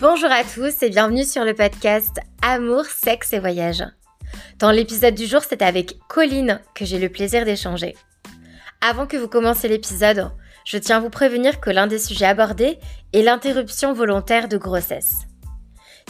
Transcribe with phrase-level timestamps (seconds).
[0.00, 3.84] Bonjour à tous et bienvenue sur le podcast Amour, sexe et voyage.
[4.58, 7.94] Dans l'épisode du jour, c'est avec Colline que j'ai le plaisir d'échanger.
[8.80, 10.30] Avant que vous commenciez l'épisode,
[10.64, 12.78] je tiens à vous prévenir que l'un des sujets abordés
[13.12, 15.26] est l'interruption volontaire de grossesse.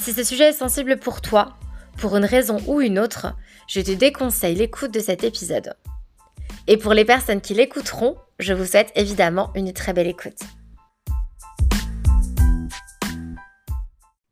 [0.01, 1.57] Si ce sujet est sensible pour toi,
[1.99, 3.35] pour une raison ou une autre,
[3.67, 5.75] je te déconseille l'écoute de cet épisode.
[6.69, 10.39] Et pour les personnes qui l'écouteront, je vous souhaite évidemment une très belle écoute.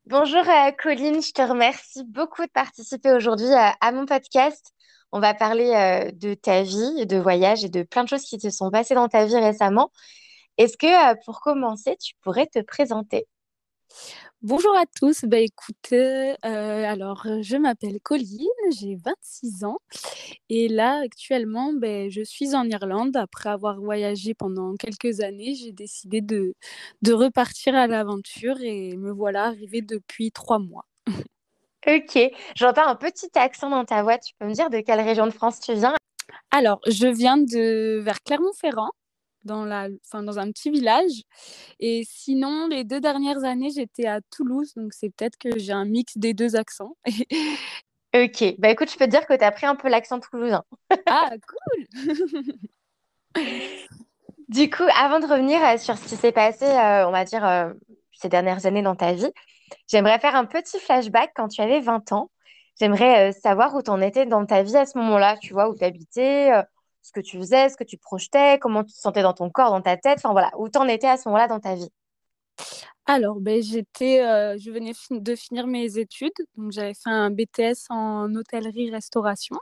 [0.08, 4.72] Bonjour euh, Colline, je te remercie beaucoup de participer aujourd'hui euh, à, mon podcast.
[5.12, 8.38] On va parler euh, de ta vie, de voyage et de plein de choses qui
[8.38, 9.92] te sont passées dans ta vie récemment.
[10.56, 13.26] Est-ce que pour commencer, tu pourrais te présenter?
[14.42, 19.78] Bonjour à tous, bah, écoutez, alors je m'appelle Colline, j'ai 26 ans
[20.48, 23.16] et là actuellement ben, je suis en Irlande.
[23.16, 26.54] Après avoir voyagé pendant quelques années, j'ai décidé de,
[27.02, 30.86] de repartir à l'aventure et me voilà arrivée depuis trois mois.
[31.86, 32.18] Ok,
[32.56, 35.32] j'entends un petit accent dans ta voix, tu peux me dire de quelle région de
[35.32, 35.94] France tu viens?
[36.50, 38.90] Alors, je viens de vers Clermont-Ferrand
[39.44, 41.22] dans, la, enfin, dans un petit village.
[41.80, 45.84] Et sinon, les deux dernières années, j'étais à Toulouse, donc c'est peut-être que j'ai un
[45.84, 46.96] mix des deux accents.
[48.14, 50.64] ok, bah écoute, je peux te dire que tu as pris un peu l'accent toulousain.
[51.06, 53.44] ah, cool
[54.48, 57.44] Du coup, avant de revenir euh, sur ce qui s'est passé, euh, on va dire,
[57.44, 57.72] euh,
[58.12, 59.30] ces dernières années dans ta vie,
[59.88, 62.30] j'aimerais faire un petit flashback quand tu avais 20 ans.
[62.80, 65.76] J'aimerais savoir où tu en étais dans ta vie à ce moment-là, tu vois, où
[65.76, 66.50] tu habitais,
[67.08, 69.70] ce que tu faisais, ce que tu projetais, comment tu te sentais dans ton corps,
[69.70, 71.90] dans ta tête, enfin voilà, où t'en étais à ce moment-là dans ta vie
[73.10, 77.86] alors, ben, j'étais, euh, je venais de finir mes études, donc j'avais fait un BTS
[77.88, 79.56] en hôtellerie-restauration.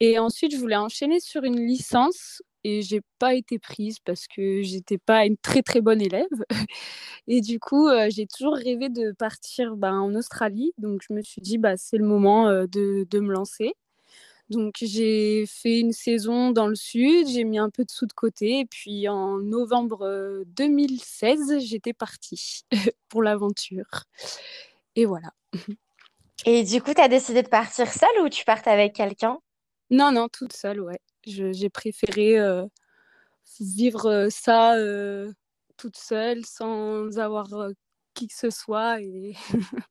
[0.00, 4.62] Et ensuite, je voulais enchaîner sur une licence et j'ai pas été prise parce que
[4.62, 6.26] j'étais pas une très très bonne élève.
[7.28, 11.22] Et du coup, euh, j'ai toujours rêvé de partir ben, en Australie, donc je me
[11.22, 13.74] suis dit bah c'est le moment euh, de, de me lancer.
[14.48, 18.12] Donc j'ai fait une saison dans le sud, j'ai mis un peu de sous de
[18.12, 22.62] côté et puis en novembre 2016, j'étais partie
[23.08, 24.04] pour l'aventure.
[24.94, 25.32] Et voilà.
[26.44, 29.38] Et du coup, tu as décidé de partir seule ou tu partes avec quelqu'un?
[29.90, 31.00] Non, non, toute seule, ouais.
[31.24, 32.36] J'ai préféré
[33.60, 34.76] vivre ça
[35.76, 37.48] toute seule sans avoir
[38.14, 39.34] qui que ce soit et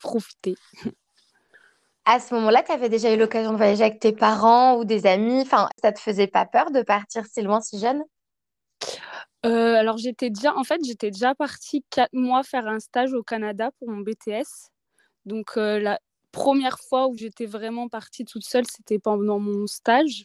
[0.00, 0.56] profiter
[2.06, 5.06] à ce moment-là, tu avais déjà eu l'occasion de voyager avec tes parents ou des
[5.06, 5.40] amis?
[5.42, 8.02] Enfin, ça te faisait pas peur de partir si loin, si jeune?
[9.44, 13.22] Euh, alors j'étais déjà, en fait, j'étais déjà partie quatre mois faire un stage au
[13.22, 14.70] Canada pour mon BTS.
[15.26, 15.98] Donc euh, la
[16.30, 20.24] première fois où j'étais vraiment partie toute seule, c'était pendant mon stage.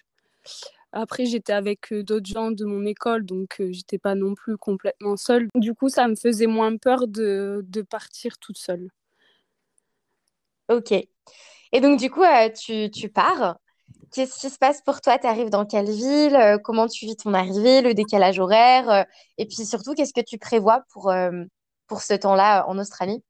[0.91, 5.17] Après, j'étais avec euh, d'autres gens de mon école, donc j'étais pas non plus complètement
[5.17, 5.47] seule.
[5.55, 8.89] Du coup, ça me faisait moins peur de, de partir toute seule.
[10.67, 10.93] Ok.
[11.71, 13.57] Et donc, du coup, euh, tu, pars.
[14.13, 15.17] Qu'est-ce qui se passe pour toi?
[15.17, 16.35] Tu arrives dans quelle ville?
[16.35, 18.89] Euh, Comment tu vis ton arrivée Le décalage horaire?
[18.89, 19.03] Euh,
[19.37, 21.13] Et puis surtout, qu'est-ce que tu prévois pour,
[21.87, 23.23] pour ce temps-là en Australie?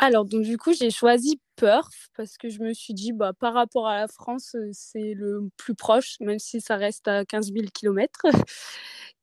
[0.00, 3.54] Alors, donc du coup, j'ai choisi Perth parce que je me suis dit, bah, par
[3.54, 7.66] rapport à la France, c'est le plus proche, même si ça reste à 15 000
[7.72, 8.20] km.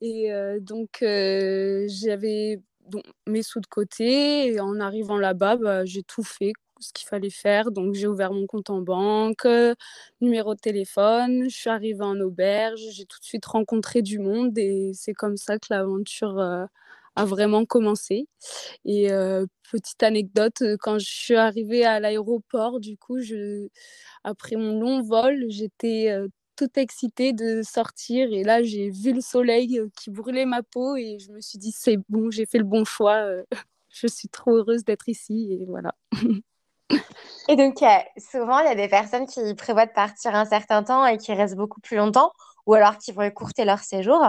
[0.01, 0.31] Et
[0.61, 2.61] donc, j'avais
[3.27, 4.53] mes sous de côté.
[4.53, 6.53] Et en arrivant là-bas, bah, j'ai tout fait
[6.85, 7.71] ce qu'il fallait faire.
[7.71, 9.47] Donc, j'ai ouvert mon compte en banque,
[10.21, 11.49] numéro de téléphone.
[11.49, 12.81] Je suis arrivée en auberge.
[12.91, 16.65] J'ai tout de suite rencontré du monde et c'est comme ça que l'aventure euh,
[17.15, 18.27] a vraiment commencé.
[18.85, 23.17] Et euh, petite anecdote, quand je suis arrivée à l'aéroport, du coup,
[24.23, 29.21] après mon long vol, j'étais euh, toute excitée de sortir et là j'ai vu le
[29.21, 32.63] soleil qui brûlait ma peau et je me suis dit c'est bon, j'ai fait le
[32.63, 33.25] bon choix.
[33.89, 35.95] je suis trop heureuse d'être ici et voilà.
[37.47, 37.77] Et donc,
[38.17, 41.33] souvent, il y a des personnes qui prévoient de partir un certain temps et qui
[41.33, 42.31] restent beaucoup plus longtemps,
[42.65, 44.19] ou alors qui vont écourter leur séjour.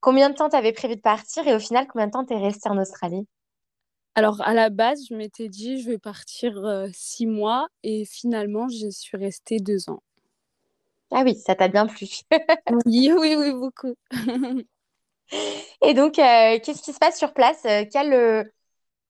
[0.00, 2.32] Combien de temps tu avais prévu de partir et au final, combien de temps tu
[2.34, 3.26] es resté en Australie?
[4.14, 8.68] Alors, à la base, je m'étais dit, je vais partir euh, six mois et finalement,
[8.68, 10.02] je suis restée deux ans.
[11.12, 12.06] Ah oui, ça t'a bien plu.
[12.86, 13.94] oui, oui, oui, beaucoup.
[15.82, 17.62] et donc, euh, qu'est-ce qui se passe sur place?
[17.92, 18.50] Quel,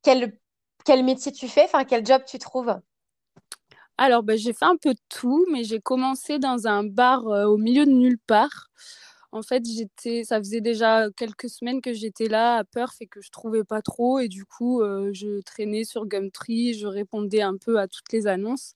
[0.02, 0.38] quel,
[0.84, 2.74] quel métier tu fais Enfin, quel job tu trouves?
[3.98, 7.44] Alors, ben, j'ai fait un peu de tout, mais j'ai commencé dans un bar euh,
[7.44, 8.70] au milieu de nulle part.
[9.32, 13.20] En fait, j'étais, ça faisait déjà quelques semaines que j'étais là à Perth et que
[13.20, 14.18] je trouvais pas trop.
[14.18, 18.26] Et du coup, euh, je traînais sur Gumtree, je répondais un peu à toutes les
[18.26, 18.74] annonces.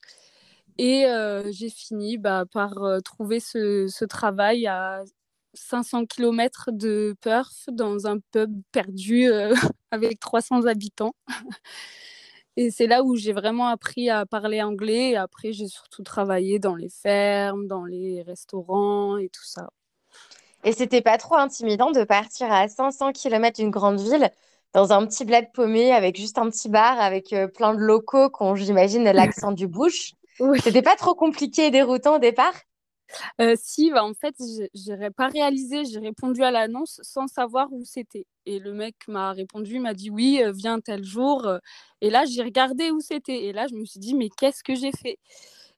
[0.79, 2.75] Et euh, j'ai fini bah, par
[3.05, 5.05] trouver ce, ce, travail à
[5.55, 9.31] 500 km de Perth dans un pub perdu
[9.91, 11.15] avec 300 habitants.
[12.57, 15.11] Et c'est là où j'ai vraiment appris à parler anglais.
[15.11, 19.69] Et après, j'ai surtout travaillé dans les fermes, dans les restaurants et tout ça.
[20.63, 24.31] Et c'était pas trop intimidant de partir à 500 km d'une grande ville
[24.73, 28.31] dans un petit bled paumé avec juste un petit bar avec euh, plein de locaux
[28.31, 30.13] qui ont, j'imagine, l'accent du bush?
[30.41, 30.59] Oui.
[30.61, 32.55] C'était pas trop compliqué et déroutant au départ?
[33.41, 34.35] Euh, Si, bah, en fait,
[34.89, 35.85] n'aurais pas réalisé.
[35.85, 38.27] J'ai répondu à l'annonce sans savoir où c'était.
[38.47, 41.49] Et le mec m'a répondu, m'a dit oui, euh, viens tel jour.
[42.01, 43.45] Et là, j'ai regardé où c'était.
[43.45, 45.19] Et là, je me suis dit, mais qu'est-ce que j'ai fait?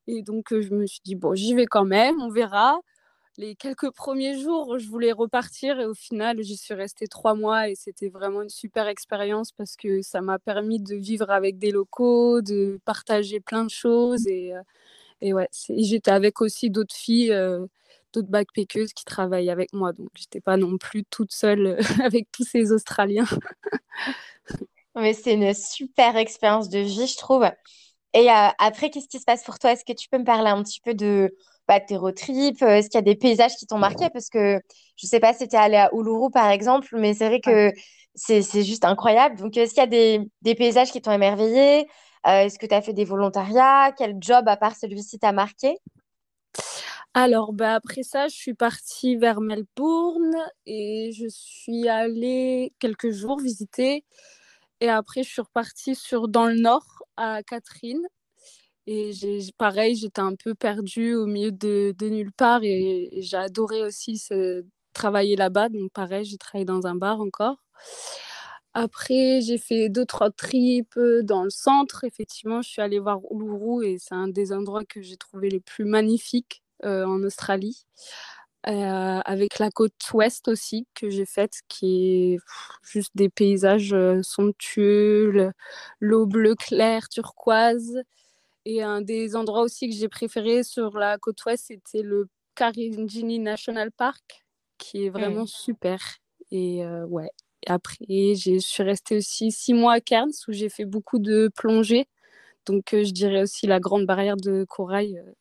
[0.06, 2.80] Et donc, je me suis dit, bon, j'y vais quand même, on verra
[3.38, 7.68] les quelques premiers jours, je voulais repartir et au final, j'y suis restée trois mois
[7.68, 11.70] et c'était vraiment une super expérience parce que ça m'a permis de vivre avec des
[11.70, 14.60] locaux, de partager plein de choses et, euh,
[15.20, 17.66] et ouais, j'étais avec aussi d'autres filles, euh,
[18.12, 22.30] d'autres backpackeuses qui travaillent avec moi, donc j'étais pas non plus toute seule euh, avec
[22.32, 23.26] tous ces Australiens.
[24.94, 27.44] Mais c'est une super expérience de vie, je trouve.
[28.14, 29.72] Et après, qu'est-ce qui se passe pour toi?
[29.72, 31.34] Est-ce que tu peux me parler un petit peu de
[31.68, 32.62] bah, tes road trips?
[32.62, 34.10] Euh, Est-ce qu'il y a des paysages qui t'ont marqué?
[34.10, 34.60] Parce que
[34.96, 37.72] je sais pas si tu es allé à Uluru, par exemple, mais c'est vrai que
[38.14, 39.36] c'est juste incroyable.
[39.38, 41.86] Donc, est-ce qu'il y a des, des paysages qui t'ont émerveillé euh,
[42.26, 43.92] Est-ce que tu as fait des volontariats?
[43.96, 45.78] Quel job, à part celui-ci, t'a marqué?
[47.14, 50.36] Alors, bah, après ça, je suis partie vers Melbourne
[50.66, 54.04] et je suis allée quelques jours visiter.
[54.80, 58.02] Et après, je suis repartie sur, dans le nord, à Catherine.
[58.86, 59.12] Et
[59.58, 64.22] pareil, j'étais un peu perdue au milieu de, nulle part et, j'ai adoré aussi
[64.92, 65.68] travailler là-bas.
[65.70, 67.56] Donc pareil, j'ai travaillé dans un bar encore.
[68.78, 72.04] Après, j'ai fait deux, trois trips dans le centre.
[72.04, 75.60] Effectivement, je suis allée voir Uluru et c'est un des endroits que j'ai trouvé les
[75.60, 77.86] plus magnifiques euh, en Australie.
[78.66, 82.38] Euh, avec la côte ouest aussi que j'ai faite, qui est
[82.82, 85.52] juste des paysages euh, somptueux,
[86.00, 88.02] l'eau bleue claire, turquoise.
[88.66, 93.38] Et un des endroits aussi que j'ai préféré sur la côte ouest, c'était le Karinjini
[93.38, 94.44] National Park,
[94.76, 95.46] qui est vraiment mmh.
[95.46, 96.00] super.
[96.50, 97.30] Et euh, ouais.
[97.66, 102.08] Après, je suis restée aussi six mois à Cairns où j'ai fait beaucoup de plongées.
[102.66, 105.18] Donc, euh, je dirais aussi la grande barrière de corail.
[105.18, 105.32] Euh,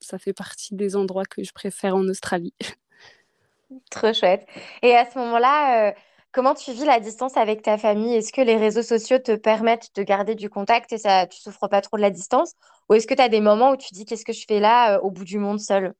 [0.00, 2.54] ça fait partie des endroits que je préfère en Australie.
[3.90, 4.46] Trop chouette.
[4.82, 5.94] Et à ce moment-là,
[6.32, 8.14] Comment tu vis la distance avec ta famille?
[8.14, 11.68] Est-ce que les réseaux sociaux te permettent de garder du contact et ça, tu souffres
[11.68, 12.54] pas trop de la distance?
[12.88, 14.96] Ou est-ce que tu as des moments où tu dis qu'est-ce que je fais là
[14.96, 15.92] euh, au bout du monde seul?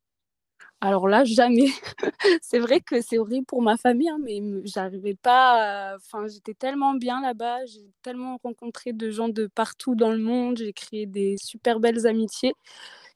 [0.82, 1.68] Alors là, jamais.
[2.42, 5.94] c'est vrai que c'est horrible pour ma famille, hein, mais j'arrivais pas.
[5.94, 7.64] Enfin, j'étais tellement bien là-bas.
[7.66, 10.58] J'ai tellement rencontré de gens de partout dans le monde.
[10.58, 12.52] J'ai créé des super belles amitiés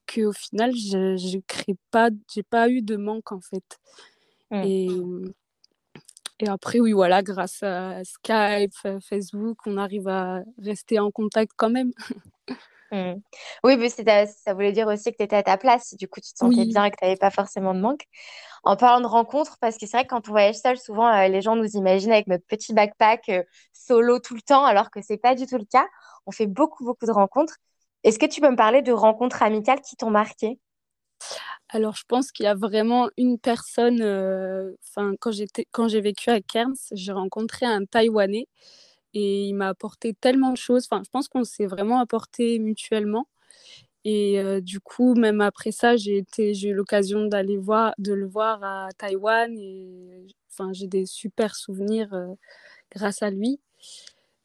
[0.07, 1.17] qu'au final, je
[1.69, 3.81] n'ai pas, j'ai pas eu de manque en fait.
[4.53, 4.63] Mmh.
[4.65, 4.89] Et
[6.39, 11.71] et après, oui, voilà, grâce à Skype, Facebook, on arrive à rester en contact quand
[11.71, 11.93] même.
[12.93, 13.15] Mmh.
[13.65, 15.95] Oui, mais ça voulait dire aussi que tu étais à ta place.
[15.95, 18.05] Du coup, tu te sentais bien et que tu n'avais pas forcément de manque.
[18.63, 21.29] En parlant de rencontres, parce que c'est vrai que quand on voyage seul, souvent euh,
[21.29, 23.43] les gens nous imaginent avec notre petit backpack euh,
[23.73, 25.87] solo tout le temps, alors que c'est pas du tout le cas.
[26.27, 27.57] On fait beaucoup, beaucoup de rencontres.
[28.05, 30.61] Est-ce que tu peux me parler de rencontres amicales qui t'ont marqué?
[31.69, 34.01] Alors, je pense qu'il y a vraiment une personne.
[34.01, 34.73] Euh,
[35.21, 38.47] quand j'étais, quand j'ai vécu à Cairns, j'ai rencontré un Taïwanais
[39.19, 40.87] et il m'a apporté tellement de choses.
[40.91, 43.27] Enfin, je pense qu'on s'est vraiment apporté mutuellement.
[44.05, 48.63] Et euh, du coup, même après ça, j'ai eu l'occasion d'aller voir, de le voir
[48.63, 49.57] à Taïwan.
[49.59, 52.35] Et enfin, j'ai des super souvenirs euh,
[52.95, 53.59] grâce à lui.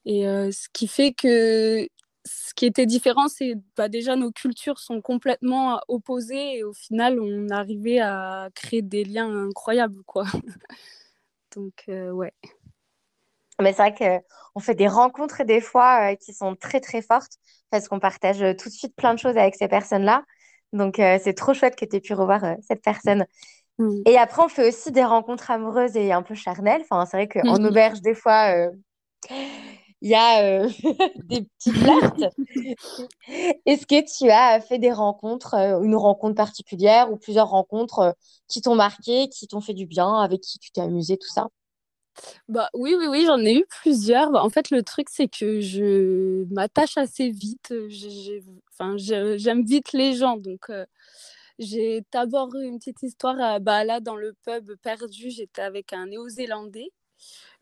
[0.05, 1.87] Et ce qui fait que
[2.25, 7.19] ce qui était différent, c'est bah, déjà nos cultures sont complètement opposées et au final,
[7.19, 10.25] on arrivait à créer des liens incroyables, quoi.
[11.55, 12.33] Donc, euh, ouais.
[13.61, 14.21] Mais c'est vrai
[14.53, 17.33] qu'on fait des rencontres des fois euh, qui sont très très fortes
[17.69, 20.23] parce qu'on partage tout de suite plein de choses avec ces personnes-là.
[20.73, 23.25] Donc, euh, c'est trop chouette que tu aies pu revoir cette personne.
[23.77, 24.01] Mmh.
[24.05, 26.81] Et après, on fait aussi des rencontres amoureuses et un peu charnelles.
[26.89, 27.65] Enfin, c'est vrai qu'en mmh.
[27.65, 28.69] auberge, des fois,
[30.01, 30.69] il y a euh,
[31.25, 32.33] des petits flirts.
[33.65, 38.11] Est-ce que tu as fait des rencontres, euh, une rencontre particulière ou plusieurs rencontres euh,
[38.47, 41.47] qui t'ont marqué, qui t'ont fait du bien, avec qui tu t'es amusé, tout ça?
[42.47, 44.31] Bah, oui, oui, oui, j'en ai eu plusieurs.
[44.31, 47.73] Bah, en fait, le truc, c'est que je m'attache assez vite.
[48.97, 50.37] J'aime vite les gens.
[50.37, 50.71] Donc,
[51.59, 55.29] j'ai d'abord eu une petite histoire bah, là, dans le pub perdu.
[55.31, 56.91] J'étais avec un Néo-Zélandais.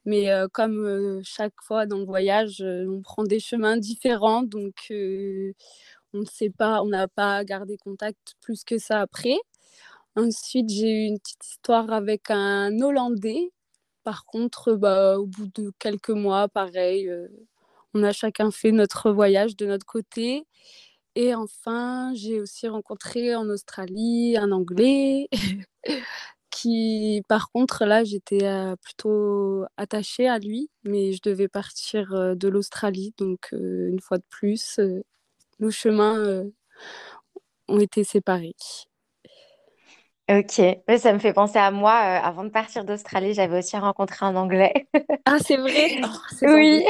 [0.06, 6.26] Mais comme chaque fois dans le voyage, on prend des chemins différents, donc on ne
[6.26, 9.38] sait pas, on n'a pas gardé contact plus que ça après.
[10.16, 13.52] Ensuite, j'ai eu une petite histoire avec un Hollandais.
[14.04, 17.12] Par contre, bah, au bout de quelques mois, pareil,
[17.94, 20.46] on a chacun fait notre voyage de notre côté.
[21.16, 25.30] Et enfin, j'ai aussi rencontré en Australie un Anglais
[26.52, 28.48] qui, par contre, là, j'étais
[28.84, 33.14] plutôt attachée à lui, mais je devais partir de l'Australie.
[33.18, 34.80] Donc, une fois de plus,
[35.60, 36.44] nos chemins
[37.70, 38.56] ont été séparés.
[40.30, 40.62] Ok,
[41.00, 41.94] ça me fait penser à moi.
[41.94, 44.74] avant de partir d'Australie, j'avais aussi rencontré un Anglais.
[45.26, 45.90] ah, c'est vrai?
[46.44, 46.86] Oh, Oui.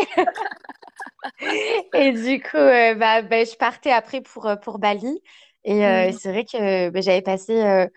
[1.93, 5.21] et du coup, bah, bah, je partais après pour, pour Bali.
[5.63, 7.87] Et c'est vrai que bah, j'avais passé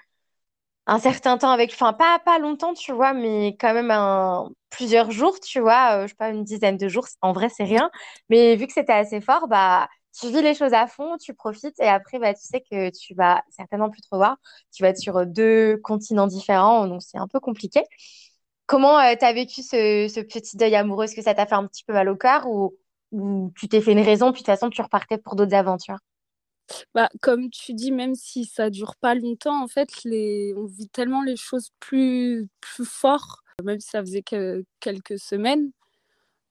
[0.87, 5.11] un certain temps avec, enfin, pas, pas longtemps, tu vois, mais quand même un, plusieurs
[5.13, 7.07] jours, tu vois, je sais pas, une dizaine de jours.
[7.21, 7.91] En vrai, c'est rien.
[8.29, 9.89] Mais vu que c'était assez fort, bah,
[10.19, 13.15] tu vis les choses à fond, tu profites et après, bah, tu sais que tu
[13.15, 14.37] vas certainement plus te revoir.
[14.73, 17.83] Tu vas être sur deux continents différents, donc c'est un peu compliqué.
[18.67, 21.05] Comment euh, tu as vécu ce, petit deuil amoureux?
[21.05, 22.75] Est-ce que ça t'a fait un petit peu mal au cœur ou,
[23.57, 25.99] tu t'es fait une raison, puis de toute façon, tu repartais pour d'autres aventures?
[26.95, 31.23] Bah, comme tu dis, même si ça dure pas longtemps, en fait, on vit tellement
[31.23, 35.73] les choses plus, plus fort, même si ça faisait que quelques semaines.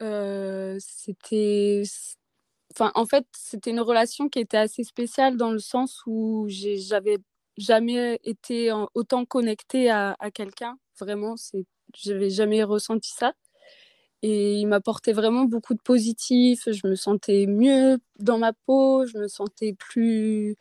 [0.01, 1.83] Euh, c'était
[2.71, 7.17] Enfin, en fait, c'était une relation qui était assez spéciale dans le sens où j'avais
[7.57, 10.77] jamais été autant connectée à, quelqu'un.
[10.99, 11.35] Vraiment,
[11.95, 13.33] j'avais jamais ressenti ça.
[14.23, 16.63] Et il m'apportait vraiment beaucoup de positif.
[16.71, 19.05] Je me sentais mieux dans ma peau.
[19.07, 20.57] Je me sentais plus,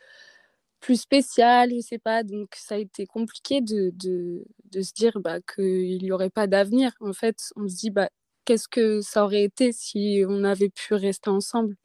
[0.81, 2.23] plus spéciale, je sais pas.
[2.23, 6.47] Donc, ça a été compliqué de, de, de se dire bah, qu'il n'y aurait pas
[6.47, 6.93] d'avenir.
[7.01, 8.09] En fait, on se dit bah,
[8.45, 11.75] qu'est-ce que ça aurait été si on avait pu rester ensemble?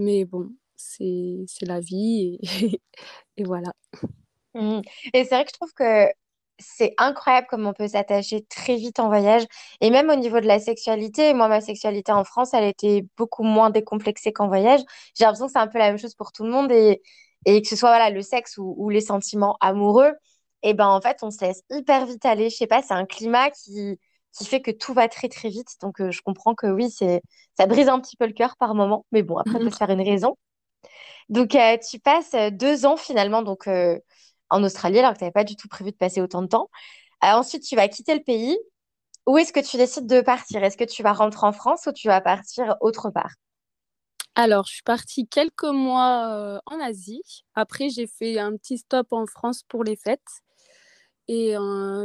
[0.00, 2.38] Mais bon, c'est la vie
[3.36, 3.72] et, voilà.
[4.54, 4.80] Mmh.
[5.12, 6.06] Et c'est vrai que je trouve que
[6.58, 9.44] c'est incroyable comme on peut s'attacher très vite en voyage.
[9.82, 13.42] Et même au niveau de la sexualité, moi, ma sexualité en France, elle était beaucoup
[13.42, 14.80] moins décomplexée qu'en voyage.
[15.14, 16.72] J'ai l'impression que c'est un peu la même chose pour tout le monde.
[16.72, 17.02] Et,
[17.44, 20.12] et que ce soit voilà, le sexe ou, les sentiments amoureux,
[20.62, 22.50] et ben en fait, on se laisse hyper vite aller.
[22.50, 23.98] Je sais pas, c'est un climat qui,
[24.32, 25.76] qui fait que tout va très très vite.
[25.80, 27.22] Donc euh, je comprends que oui, c'est
[27.56, 29.90] ça brise un petit peu le cœur par moment, mais bon, après, il se faire
[29.90, 30.36] une raison.
[31.28, 33.68] Donc euh, tu passes euh, deux ans finalement donc,
[34.50, 36.68] en Australie alors que tu n'avais pas du tout prévu de passer autant de temps.
[37.22, 38.58] ensuite, tu vas quitter le pays.
[39.26, 40.64] Où est-ce que tu décides de partir?
[40.64, 43.34] Est-ce que tu vas rentrer en France ou tu vas partir autre part?
[44.34, 47.22] Alors, je suis partie quelques mois en Asie.
[47.54, 50.20] Après, j'ai fait un petit stop en France pour les fêtes.
[51.32, 51.54] Et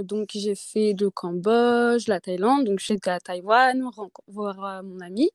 [0.04, 2.66] donc, j'ai fait le Cambodge, la Thaïlande.
[2.66, 3.90] Donc, j'étais à Taïwan,
[4.28, 5.32] voir mon ami.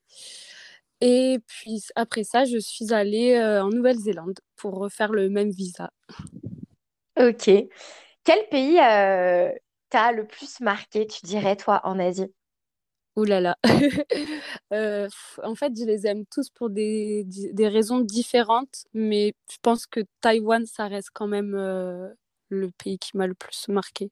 [1.01, 5.91] Et puis, après ça, je suis allée en Nouvelle-Zélande pour refaire le même visa.
[7.19, 7.51] Ok.
[8.23, 12.33] Quel pays t'a le plus marqué, tu dirais, toi, en Asie?
[13.17, 13.57] Ouh là là.
[15.43, 19.99] en fait, je les aime tous pour des, des, raisons différentes, mais je pense que
[20.21, 21.57] Taïwan, ça reste quand même
[22.51, 24.11] le pays qui m'a le plus marqué.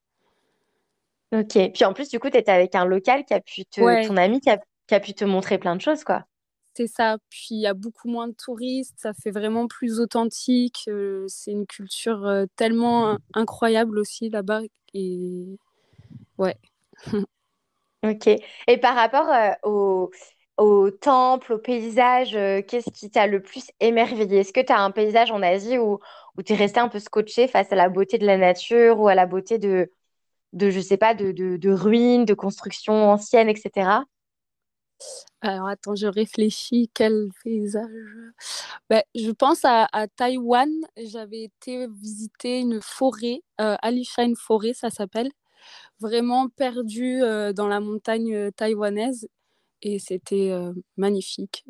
[1.31, 1.57] Ok.
[1.73, 4.17] Puis en plus, du coup, tu étais avec un local qui a pu te, ton
[4.17, 6.25] ami qui a, qui a, pu te montrer plein de choses, quoi.
[6.73, 7.17] C'est ça.
[7.29, 10.85] Puis il y a beaucoup moins de touristes, ça fait vraiment plus authentique.
[10.87, 14.61] Euh, c'est une culture euh, tellement incroyable aussi là-bas.
[14.93, 15.45] Et
[16.37, 16.57] ouais.
[18.03, 18.27] ok.
[18.67, 20.11] Et par rapport euh, au,
[20.59, 22.31] au temple, au paysage,
[22.67, 24.39] qu'est-ce qui t'a le plus émerveillé?
[24.39, 25.99] Est-ce que tu as un paysage en Asie où,
[26.37, 29.07] où tu es resté un peu scotché face à la beauté de la nature ou
[29.07, 29.91] à la beauté de,
[30.53, 34.03] de je sais pas, de, de, ruines, de constructions anciennes, etc.
[35.41, 37.89] Alors attends, je réfléchis, quel paysage?
[38.89, 44.89] Ben, Je pense à, à Taïwan, j'avais été visiter une forêt, euh, Alishan Forêt ça
[44.89, 45.31] s'appelle,
[45.99, 49.27] vraiment perdue euh, dans la montagne euh, taïwanaise
[49.81, 51.65] et c'était euh, magnifique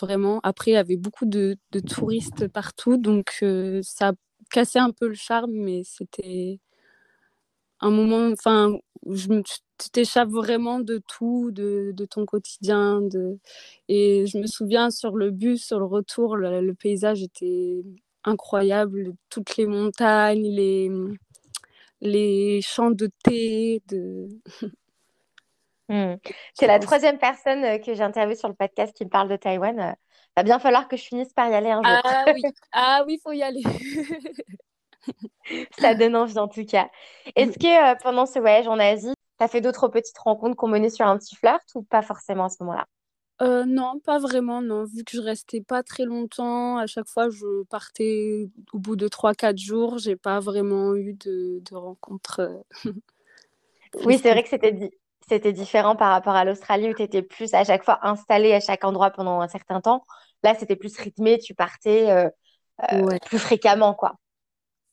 [0.00, 0.40] vraiment.
[0.42, 1.56] Après, il y avait beaucoup de,
[1.88, 3.44] touristes partout, donc
[3.82, 4.12] ça
[4.50, 6.60] cassait un peu le charme, mais c'était
[7.80, 13.00] un moment, enfin, tu t'échappes vraiment de tout, de, ton quotidien.
[13.02, 13.38] De...
[13.88, 17.82] Et je me souviens sur le bus, sur le retour, le, paysage était
[18.24, 19.14] incroyable.
[19.30, 20.90] Toutes les montagnes, les,
[22.00, 23.82] les champs de thé.
[23.88, 24.28] De...
[25.88, 26.16] Hmm.
[26.52, 29.36] C'est la troisième personne euh, que j'ai interviewée sur le podcast qui me parle de
[29.36, 29.76] Taïwan.
[29.76, 29.92] Il euh,
[30.36, 32.00] va bien falloir que je finisse par y aller un jour.
[32.04, 32.42] Ah oui,
[32.72, 33.62] ah oui, faut y aller.
[35.78, 36.90] Ça donne envie en tout cas.
[37.34, 40.68] Est-ce que euh, pendant ce voyage en Asie, tu as fait d'autres petites rencontres qu'on
[40.68, 42.86] menait sur un petit flirt ou pas forcément à ce moment-là?
[43.64, 44.84] Non, pas vraiment, non.
[44.84, 49.08] Vu que je restais pas très longtemps, à chaque fois je partais au bout de
[49.08, 52.62] 3-4 jours, j'ai pas vraiment eu de, de rencontres.
[54.04, 54.90] oui, c'est vrai que c'était
[55.28, 58.60] c'était différent par rapport à l'Australie où tu étais plus à chaque fois installé à
[58.60, 60.04] chaque endroit pendant un certain temps.
[60.42, 62.28] Là, c'était plus rythmé, tu partais euh,
[62.92, 64.14] euh, plus fréquemment, quoi.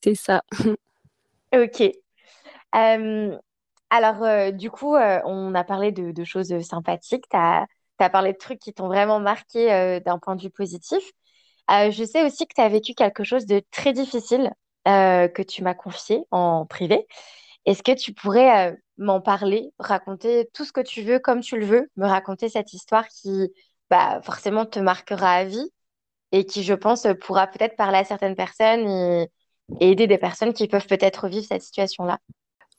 [0.04, 0.44] C'est ça.
[1.56, 1.84] ok.
[2.76, 3.38] Euh,
[3.90, 7.26] alors, du coup, on a parlé de, choses sympathiques.
[7.30, 7.68] Tu as,
[8.10, 11.04] parlé de trucs qui t'ont vraiment marqué d'un point de vue positif.
[11.70, 14.52] je sais aussi que tu as vécu quelque chose de très difficile
[14.86, 17.08] que tu m'as confié en privé.
[17.66, 21.66] Est-ce que tu pourrais m'en parler, raconter tout ce que tu veux comme tu le
[21.66, 23.52] veux, me raconter cette histoire qui
[23.90, 25.70] bah, forcément te marquera à vie
[26.32, 29.30] et qui, je pense, pourra peut-être parler à certaines personnes et,
[29.80, 32.20] aider des personnes qui peuvent peut-être vivre cette situation-là.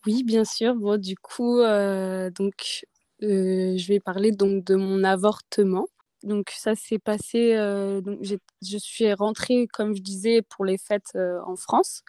[0.07, 0.75] Oui, bien sûr.
[0.77, 2.85] Bon, du coup, euh, donc,
[3.23, 5.87] euh, je vais parler donc de mon avortement.
[6.27, 11.17] Donc ça s'est passé, je suis rentrée, comme je disais, pour les fêtes
[11.47, 12.03] en France.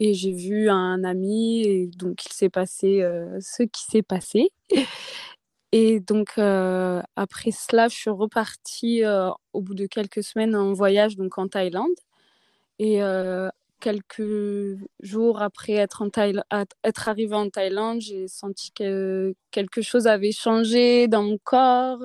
[0.00, 3.02] Et j'ai vu un ami, et donc il s'est passé
[3.40, 4.50] ce qui s'est passé.
[5.74, 9.02] Et donc, après cela, je suis repartie
[9.54, 11.88] au bout de quelques semaines en voyage donc en Thaïlande.
[12.78, 13.00] Et
[13.80, 16.08] quelques jours après être, en
[16.84, 22.02] être arrivée en Thaïlande, j'ai senti que quelque chose avait changé dans mon corps.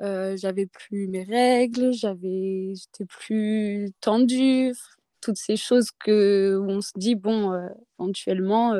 [0.00, 4.72] J'avais plus mes règles, j'avais, j'étais plus tendue.
[5.20, 7.52] Toutes ces choses que on se dit, bon,
[7.98, 8.74] éventuellement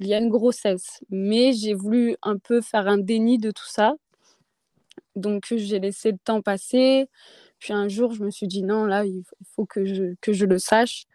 [0.00, 1.00] il y a une grossesse.
[1.10, 3.94] Mais j'ai voulu un peu faire un déni de tout ça.
[5.16, 7.08] Donc j'ai laissé le temps passer.
[7.58, 9.22] Puis un jour, je me suis dit non, là, il
[9.54, 11.06] faut que je, que je le sache.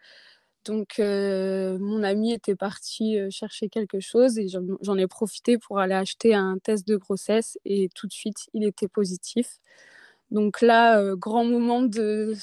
[0.70, 6.32] Donc mon ami était parti chercher quelque chose et j'en ai profité pour aller acheter
[6.32, 9.58] un test de grossesse et tout de suite, il était positif.
[10.30, 12.34] Donc là, grand moment de,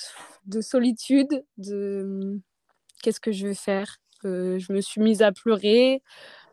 [0.45, 2.37] de solitude, de
[3.01, 3.97] qu'est-ce que je vais faire?
[4.23, 6.03] Je me suis mise à pleurer.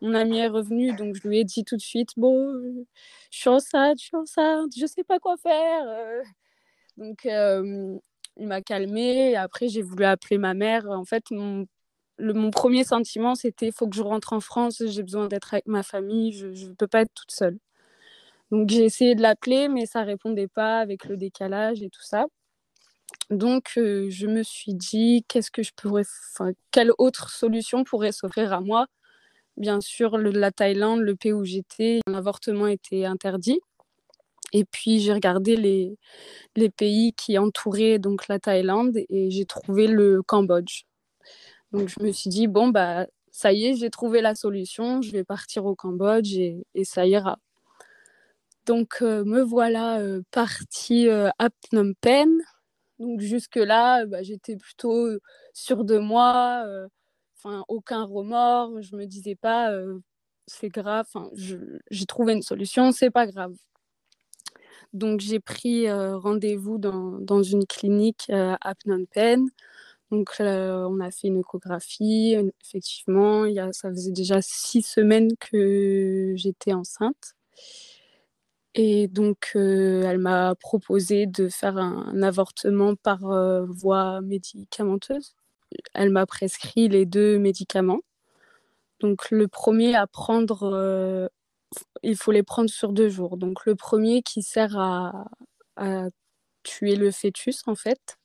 [0.00, 2.62] Mon ami est revenu, donc je lui ai dit tout de suite Bon,
[3.32, 6.22] je suis enceinte, je suis enceinte, je sais pas quoi faire.
[7.26, 7.98] Euh.
[8.36, 9.36] Il m'a calmée.
[9.36, 10.88] après, j'ai voulu appeler ma mère.
[10.90, 11.66] En fait, mon,
[12.18, 15.82] mon premier sentiment, c'était faut que je rentre en France, j'ai besoin d'être avec ma
[15.82, 17.58] famille, je ne peux pas être toute seule.
[18.50, 22.26] Donc, j'ai essayé de l'appeler, mais ça répondait pas avec le décalage et tout ça.
[23.30, 26.04] Donc, je me suis dit, qu'est-ce que je pourrais,
[26.70, 28.86] quelle autre solution pourrait s'offrir à moi?
[29.56, 33.60] Bien sûr, la Thaïlande, le pays où j'étais, l'avortement était interdit.
[34.54, 35.98] Et puis, j'ai regardé les,
[36.56, 40.84] les pays qui entouraient donc la Thaïlande et j'ai trouvé le Cambodge.
[41.72, 45.12] Donc, je me suis dit, bon, bah, ça y est, j'ai trouvé la solution, je
[45.12, 47.38] vais partir au Cambodge et, et ça ira.
[48.66, 50.00] Donc, me voilà
[50.32, 52.40] partie à Phnom Penh
[53.00, 55.08] donc jusque-là, bah, j'étais plutôt
[55.54, 56.64] sûre de moi,
[57.38, 58.82] enfin aucun remords.
[58.82, 59.72] Je me disais pas
[60.48, 61.06] c'est grave,
[61.90, 63.54] j'ai trouvé une solution, c'est pas grave.
[64.94, 69.46] Donc j'ai pris rendez-vous dans, une clinique à Phnom Penh.
[70.10, 72.36] Donc on a fait une échographie.
[72.64, 77.34] Effectivement, ça faisait déjà six semaines que j'étais enceinte.
[78.74, 85.36] Et donc, euh, elle m'a proposé de faire un, avortement par euh, voie médicamenteuse.
[85.94, 88.00] Elle m'a prescrit les deux médicaments.
[89.00, 91.28] Donc, le premier à prendre, euh,
[92.02, 93.36] il faut les prendre sur deux jours.
[93.36, 95.26] Donc, le premier qui sert à,
[96.62, 98.16] tuer le fœtus, en fait.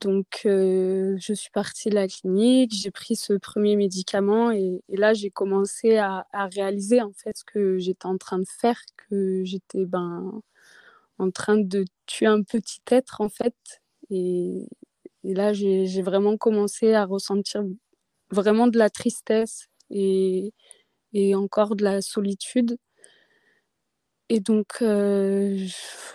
[0.00, 5.12] Donc, euh, je suis partie de la clinique, j'ai pris ce premier médicament et, là,
[5.14, 9.86] j'ai commencé à, réaliser en fait ce que j'étais en train de faire, que j'étais
[9.86, 10.40] ben,
[11.18, 13.54] en train de tuer un petit être en fait.
[14.10, 14.68] Et,
[15.24, 17.64] là, j'ai vraiment commencé à ressentir
[18.30, 20.52] vraiment de la tristesse et,
[21.12, 22.78] et encore de la solitude.
[24.30, 25.58] Et donc, euh,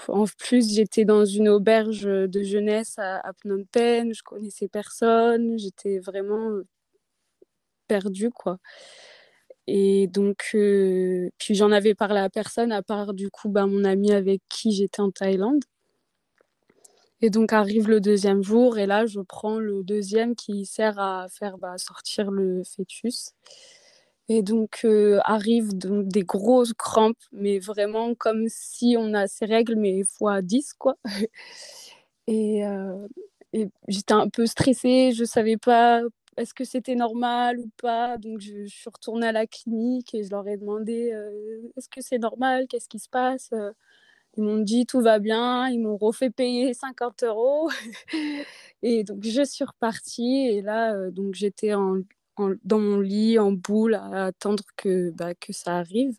[0.07, 5.99] en plus, j'étais dans une auberge de jeunesse à, Phnom Penh, je connaissais personne, j'étais
[5.99, 6.61] vraiment
[7.87, 8.59] perdue, quoi.
[9.67, 13.85] Et donc, euh, puis j'en avais parlé à personne, à part du coup bah, mon
[13.85, 15.63] ami avec qui j'étais en Thaïlande.
[17.21, 21.27] Et donc arrive le deuxième jour, et là, je prends le deuxième qui sert à
[21.29, 23.31] faire bah, sortir le fœtus.
[24.35, 29.45] Et donc euh, arrivent donc des grosses crampes, mais vraiment comme si on a ces
[29.45, 30.97] règles, mais fois 10, quoi.
[32.27, 33.07] et, euh,
[33.53, 36.01] et j'étais un peu stressée, je savais pas
[36.37, 38.17] est-ce que c'était normal ou pas.
[38.17, 42.01] Donc je, suis retournée à la clinique et je leur ai demandé euh, est-ce que
[42.01, 43.51] c'est normal, qu'est-ce qui se passe?
[44.37, 47.69] Ils m'ont dit tout va bien, ils m'ont refait payer 50 euros.
[48.83, 50.95] et donc je suis repartie et là,
[51.33, 51.99] j'étais en,
[52.37, 56.15] dans mon lit en boule à attendre que, bah, que ça arrive.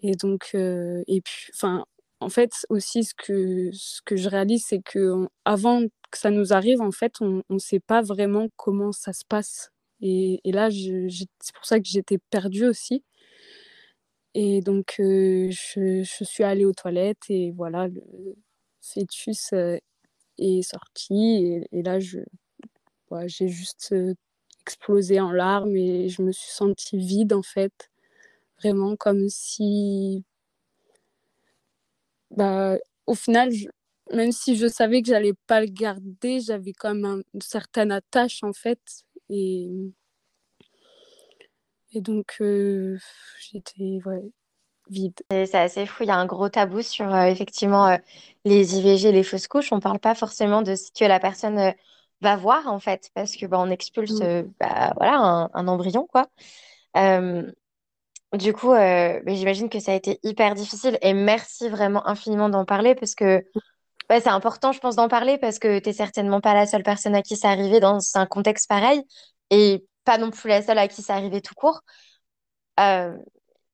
[0.00, 1.84] Et donc, et puis, enfin,
[2.20, 6.52] en fait, aussi, ce que, ce que je réalise, c'est que avant que ça nous
[6.52, 9.70] arrive, en fait, on ne sait pas vraiment comment ça se passe.
[10.02, 13.04] Et, et là, c'est pour ça que j'étais perdue aussi.
[14.34, 18.02] Et donc, je, je, suis allée aux toilettes et voilà, le
[18.80, 19.52] fœtus
[20.38, 21.64] est sorti.
[21.72, 22.20] Et, là, je,
[23.26, 23.94] j'ai juste
[24.70, 27.90] explosé en larmes et je me suis sentie vide, en fait.
[28.62, 30.24] Vraiment comme si
[32.30, 33.50] bah, au final,
[34.12, 38.42] même si je savais que j'allais pas le garder, j'avais quand même une certaine attache
[38.42, 38.80] en fait.
[39.28, 39.68] Et,
[41.92, 42.98] et donc, euh,
[43.40, 43.98] j'étais
[44.88, 45.20] vide.
[45.30, 47.96] C'est assez fou, il y a un gros tabou sur euh, effectivement euh,
[48.44, 49.72] les IVG, les fausses couches.
[49.72, 51.74] On parle pas forcément de ce que la personne
[52.20, 54.52] va voir en fait, parce que bah, on expulse mmh.
[54.60, 56.26] bah, voilà, un, un, embryon quoi.
[58.32, 62.64] Du coup, euh, j'imagine que ça a été hyper difficile et merci vraiment infiniment d'en
[62.64, 63.44] parler parce que
[64.08, 67.14] c'est important, je pense, d'en parler parce que tu n'es certainement pas la seule personne
[67.16, 69.02] à qui c'est arrivé dans un contexte pareil
[69.50, 71.80] et pas non plus la seule à qui c'est arrivé tout court.
[72.78, 73.16] Euh,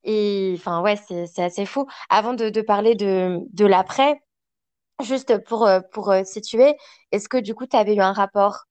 [0.05, 1.87] et enfin, ouais, c'est assez fou.
[2.09, 4.21] Avant de, de parler de, de l'après,
[5.03, 6.77] juste pour, euh, pour situer,
[7.13, 8.65] est-ce que du coup, tu avais eu un rapport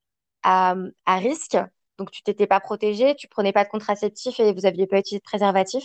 [0.44, 1.58] à, à risque?
[1.98, 5.20] Donc, tu t'étais pas protégée, tu prenais pas de contraceptif et vous aviez pas utilisé
[5.20, 5.84] de préservatif?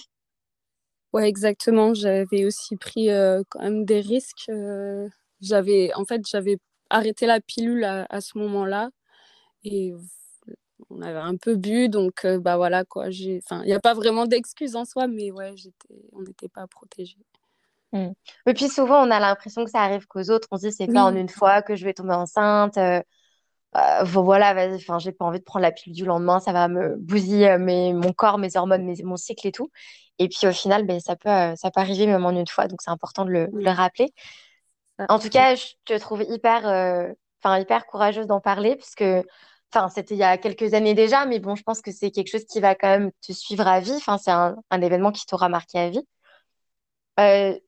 [1.12, 1.92] Ouais, exactement.
[1.94, 4.48] J'avais aussi pris euh, quand même des risques.
[4.48, 5.09] Euh,
[5.40, 8.90] j'avais, en fait, j'avais arrêté la pilule à, ce moment-là
[9.64, 9.92] et
[10.88, 13.11] on avait un peu bu, donc euh, bah voilà quoi.
[13.11, 17.18] Il n'y a pas vraiment d'excuses en soi, mais ouais, j'étais, on n'était pas protégés.
[17.92, 18.11] Mmh.
[18.46, 20.48] Et puis souvent, on a l'impression que ça arrive qu'aux autres.
[20.50, 22.79] On se dit, c'est pas en une fois que je vais tomber enceinte.
[23.76, 26.96] Euh, voilà, enfin, j'ai pas envie de prendre la pilule du lendemain, ça va me
[26.96, 29.70] bousiller euh, mes, mon corps, mes hormones, mes, mon cycle et tout.
[30.18, 32.66] Et puis au final, ben, ça, peut, euh, ça peut arriver même en une fois,
[32.66, 34.12] donc c'est important de le, le rappeler.
[35.09, 39.05] En tout cas, je te trouve hyper, enfin hyper courageuse d'en parler, puisque
[39.72, 42.29] enfin, c'était il y a quelques années déjà, mais bon, je pense que c'est quelque
[42.29, 43.94] chose qui va quand même te suivre à vie.
[43.94, 46.07] Enfin, c'est un, un événement qui t'aura marqué à vie.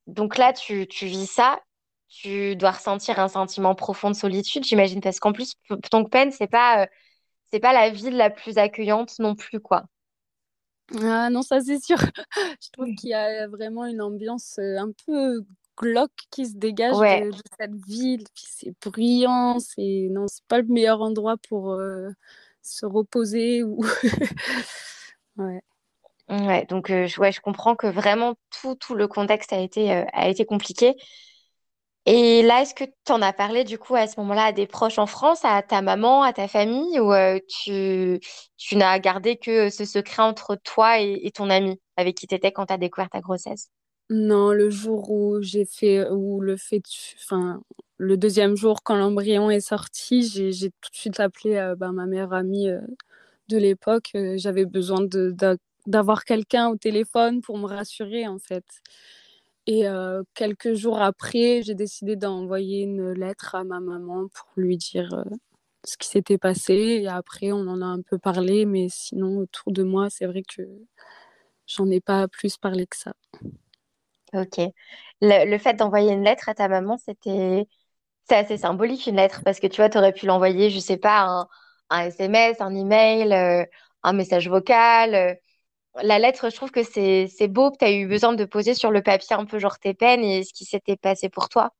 [0.06, 1.60] Donc là, tu, tu vis ça
[2.12, 5.54] tu dois ressentir un sentiment profond de solitude, j'imagine, parce qu'en plus,
[6.10, 6.86] peine, c'est pas, euh,
[7.50, 9.84] c'est pas la ville la plus accueillante non plus, quoi.
[11.00, 11.96] Ah non, ça c'est sûr.
[12.60, 15.42] Je trouve qu'il y a vraiment une ambiance euh, un peu
[15.78, 18.24] glauque qui se dégage de, cette ville.
[18.34, 22.10] C'est bruyant, c'est non, c'est pas le meilleur endroit pour euh,
[22.60, 23.82] se reposer ou.
[25.38, 25.62] ouais.
[26.32, 30.46] Ouais, donc ouais, je comprends que vraiment tout, tout le contexte a été, a été
[30.46, 30.96] compliqué.
[32.04, 34.66] Et là, est-ce que tu en as parlé du coup à ce moment-là à des
[34.66, 38.18] proches en France, à ta maman, à ta famille, ou euh, tu,
[38.56, 42.50] tu n'as gardé que ce secret entre toi et, ton ami avec qui tu étais
[42.50, 43.68] quand tu as découvert ta grossesse?
[44.10, 46.82] Non, le jour où j'ai fait, où le fait,
[47.22, 47.62] enfin,
[47.98, 52.06] le deuxième jour quand l'embryon est sorti, j'ai tout de suite appelé euh, bah, ma
[52.06, 52.80] meilleure amie euh,
[53.48, 54.10] de l'époque.
[54.34, 55.32] J'avais besoin de,
[55.86, 58.64] d'avoir quelqu'un au téléphone pour me rassurer en fait.
[59.66, 59.84] Et
[60.34, 65.24] quelques jours après, j'ai décidé d'envoyer une lettre à ma maman pour lui dire
[65.84, 66.74] ce qui s'était passé.
[67.02, 70.42] Et après, on en a un peu parlé, mais sinon, autour de moi, c'est vrai
[70.42, 70.62] que
[71.66, 73.12] j'en ai pas plus parlé que ça.
[74.34, 74.60] Ok.
[75.20, 77.66] Le, fait d'envoyer une lettre à ta maman, c'était
[78.28, 80.96] c'est assez symbolique une lettre parce que tu vois, tu aurais pu l'envoyer, je sais
[80.96, 81.48] pas, un,
[81.90, 83.66] un SMS, un email,
[84.02, 85.38] un message vocal
[86.02, 88.90] la lettre, je trouve que c'est beau que tu as eu besoin de poser sur
[88.90, 91.74] le papier un peu genre tes peines et ce qui s'était passé pour toi.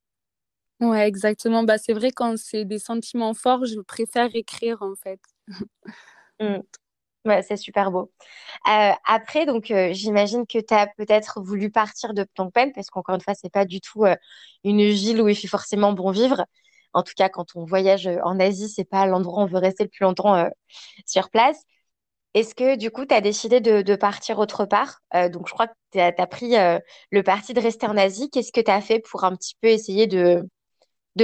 [0.81, 1.63] Ouais, exactement.
[1.63, 5.21] Bah, c'est vrai, quand c'est des sentiments forts, je préfère écrire en fait.
[6.41, 6.59] Mmh.
[7.25, 8.13] Ouais, c'est super beau.
[8.69, 12.91] Euh, après, donc, euh, j'imagine que tu as peut-être voulu partir de Phnom Penh parce
[12.91, 14.17] qu'encore une fois, c'est pas du tout euh,
[14.65, 16.45] une ville où il fait forcément bon vivre.
[16.95, 19.85] En tout cas, quand on voyage en Asie, c'est pas l'endroit où on veut rester
[19.85, 20.49] le plus longtemps
[21.07, 21.63] sur place.
[22.35, 25.01] Est-ce que du coup, tu as décidé de, partir autre part?
[25.15, 26.79] Euh, Donc, je crois que tu as, pris euh,
[27.11, 28.31] le parti de rester en Asie.
[28.31, 30.43] Qu'est-ce que tu as fait pour un petit peu essayer de,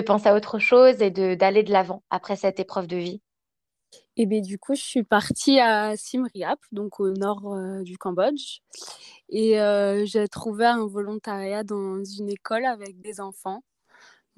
[0.06, 3.22] penser à autre chose et d'aller de l'avant après cette épreuve de vie?
[4.16, 7.96] Eh bien, du coup, je suis partie à Siem Reap, donc au nord euh, du
[7.96, 8.58] Cambodge.
[9.30, 9.58] Et
[10.04, 13.62] j'ai trouvé un volontariat dans une école avec des enfants.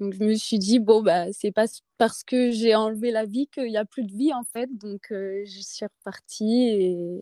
[0.01, 1.65] Donc je me suis dit, bon, bah, c'est pas
[1.99, 4.67] parce que j'ai enlevé la vie qu'il n'y a plus de vie en fait.
[4.75, 6.69] Donc euh, je suis repartie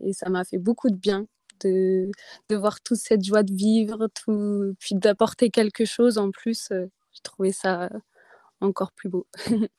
[0.02, 1.28] et, ça m'a fait beaucoup de bien
[1.60, 2.10] de,
[2.50, 6.70] de, voir toute cette joie de vivre, tout, puis d'apporter quelque chose en plus.
[6.72, 7.90] Euh, j'ai trouvé ça
[8.62, 9.28] encore plus beau.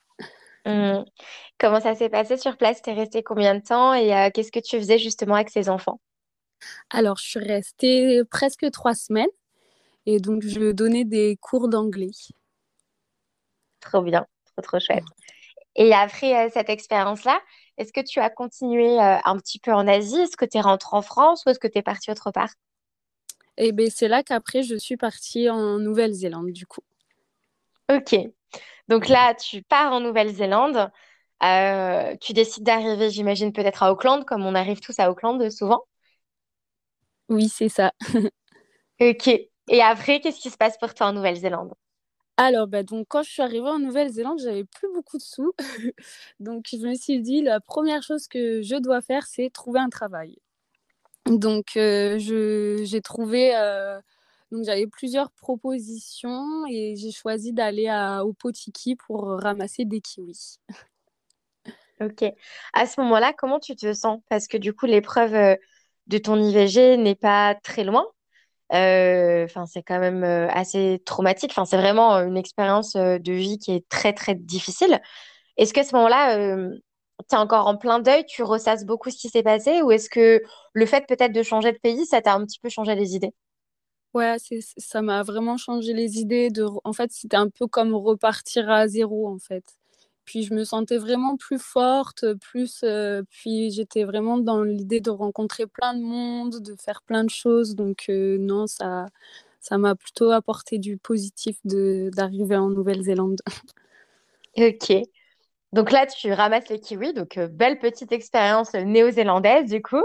[0.63, 1.05] Mmh.
[1.57, 2.83] Comment ça s'est passé sur place?
[2.83, 5.69] Tu es restée combien de temps et euh, qu'est-ce que tu faisais justement avec ces
[5.69, 5.99] enfants?
[6.91, 9.25] Alors, je suis restée presque trois semaines.
[10.05, 12.11] Et donc, je donnais des cours d'anglais.
[13.81, 15.03] Trop bien, trop, trop chouette.
[15.75, 17.39] Et après cette expérience-là,
[17.77, 20.19] est-ce que tu as continué un petit peu en Asie?
[20.21, 22.49] Est-ce que tu es rentrée en France ou est-ce que tu es partie autre part?
[23.57, 26.81] Et ben, c'est là qu'après, je suis partie en Nouvelle-Zélande, du coup.
[27.89, 28.15] Ok.
[28.87, 30.91] Donc là, tu pars en Nouvelle-Zélande.
[31.43, 35.83] Euh, tu décides d'arriver, j'imagine, peut-être à Auckland, comme on arrive tous à Auckland souvent.
[37.29, 37.91] Oui, c'est ça.
[39.01, 39.27] Ok.
[39.27, 41.73] Et après, qu'est-ce qui se passe pour toi en Nouvelle-Zélande?
[42.43, 45.53] Alors, bah, donc, quand je suis arrivée en Nouvelle-Zélande, j'avais plus beaucoup de sous.
[46.39, 49.89] donc, je me suis dit, la première chose que je dois faire, c'est trouver un
[49.89, 50.39] travail.
[51.27, 53.55] Donc, euh, j'ai trouvé.
[53.55, 54.01] euh,
[54.51, 57.91] donc, j'avais plusieurs propositions et j'ai choisi d'aller
[58.23, 60.57] au Potiki pour ramasser des kiwis.
[62.01, 62.23] Ok.
[62.73, 64.19] À ce moment-là, comment tu te sens?
[64.29, 65.55] Parce que du coup, l'épreuve euh,
[66.07, 68.03] de ton IVG n'est pas très loin.
[68.73, 71.51] Euh, Enfin, c'est quand même euh, assez traumatique.
[71.51, 75.01] Enfin, c'est vraiment euh, une expérience de vie qui est très, très difficile.
[75.57, 76.37] Est-ce qu'à ce moment-là,
[77.29, 80.09] tu es encore en plein deuil, tu ressasses beaucoup ce qui s'est passé, ou est-ce
[80.09, 80.41] que
[80.73, 83.33] le fait peut-être de changer de pays, ça t'a un petit peu changé les idées?
[84.13, 84.37] Ouais,
[84.77, 86.49] ça m'a vraiment changé les idées.
[86.83, 89.63] En fait, c'était un peu comme repartir à zéro, en fait.
[90.31, 95.09] Puis je me sentais vraiment plus forte, plus, euh, puis j'étais vraiment dans l'idée de
[95.09, 97.75] rencontrer plein de monde, de faire plein de choses.
[97.75, 99.07] Donc euh, non, ça,
[99.59, 103.41] ça m'a plutôt apporté du positif de d'arriver en Nouvelle-Zélande.
[104.57, 104.93] Ok.
[105.73, 110.03] Donc là, tu ramasses les kiwis, donc euh, belle petite expérience néo-zélandaise du coup.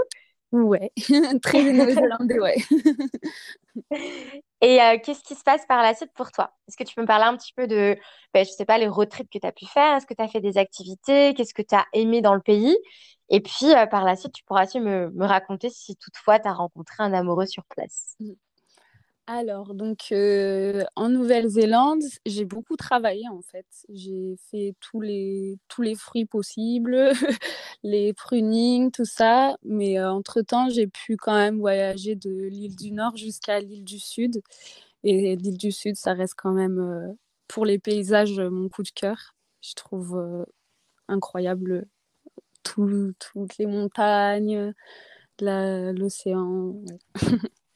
[0.51, 0.91] Ouais,
[1.41, 2.55] très néo-zélandais, ouais.
[4.61, 6.51] Et euh, qu'est-ce qui se passe par la suite pour toi?
[6.67, 7.95] Est-ce que tu peux me parler un petit peu de,
[8.33, 9.97] ben, je sais pas, les road que tu as pu faire?
[9.97, 11.33] Est-ce que tu as fait des activités?
[11.35, 12.75] Qu'est-ce que tu as aimé dans le pays?
[13.29, 16.47] Et puis euh, par la suite, tu pourras aussi me, me raconter si toutefois tu
[16.47, 18.15] as rencontré un amoureux sur place.
[19.29, 23.65] Alors, donc, euh, en Nouvelle-Zélande, j'ai beaucoup travaillé en fait.
[23.89, 27.11] J'ai fait tous les, tous les fruits possibles,
[27.83, 29.57] les prunings, tout ça.
[29.63, 33.99] Mais euh, entre-temps, j'ai pu quand même voyager de l'île du Nord jusqu'à l'île du
[33.99, 34.41] Sud.
[35.03, 37.13] Et l'île du Sud, ça reste quand même, euh,
[37.47, 39.35] pour les paysages, mon coup de cœur.
[39.61, 40.45] Je trouve
[41.09, 41.87] incroyable
[42.63, 44.73] tout- toutes les montagnes,
[45.41, 46.75] l'océan.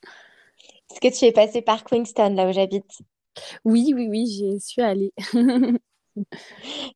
[0.91, 2.85] Est-ce que tu es passé par Queenstown, là où j'habite?
[3.65, 5.13] Oui, oui, oui, j'y suis allée.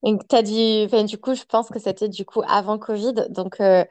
[0.04, 3.14] Donc, t'as dit, enfin, du coup, je pense que c'était du coup avant Covid.
[3.30, 3.84] Donc, euh,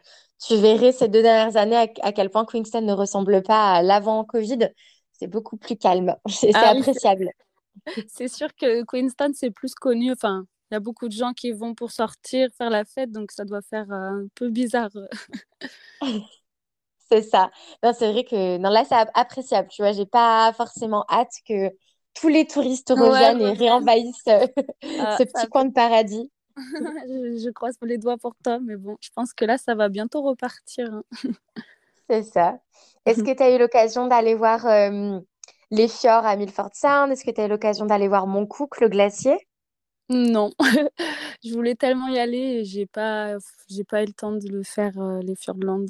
[0.46, 3.82] tu verrais ces deux dernières années à, à quel point Queenstown ne ressemble pas à
[3.82, 4.70] l'avant Covid.
[5.12, 6.16] C'est beaucoup plus calme.
[6.28, 7.30] C'est Ah c'est appréciable.
[8.08, 10.12] c'est sûr que Queenstown, c'est plus connu.
[10.12, 13.32] Enfin, il y a beaucoup de gens qui vont pour sortir, faire la fête, donc
[13.32, 14.90] ça doit faire euh, un peu bizarre.
[17.10, 17.50] C'est ça.
[17.82, 19.68] Non, c'est vrai que non, là, c'est ap- appréciable.
[19.68, 21.70] Tu vois, j'ai pas forcément hâte que
[22.14, 24.46] tous les touristes Ouais, reviennent et réenvahissent euh,
[24.96, 26.30] Ah, ce ça petit coin de paradis.
[27.08, 29.88] je, je croise les doigts pour toi, mais bon, je pense que là, ça va
[29.88, 30.92] bientôt repartir.
[30.92, 31.02] hein.
[32.08, 32.58] C'est ça.
[33.06, 35.20] Est-ce que tu as eu l'occasion d'aller voir euh,
[35.70, 37.12] les fjords à Milford Sound?
[37.12, 39.36] Est-ce que tu as eu l'occasion d'aller voir Montcook, le glacier?
[40.10, 40.50] Non,
[41.44, 43.36] je voulais tellement y aller et j'ai pas,
[43.68, 45.86] j'ai pas eu le temps de le faire, euh, les Fjordlands.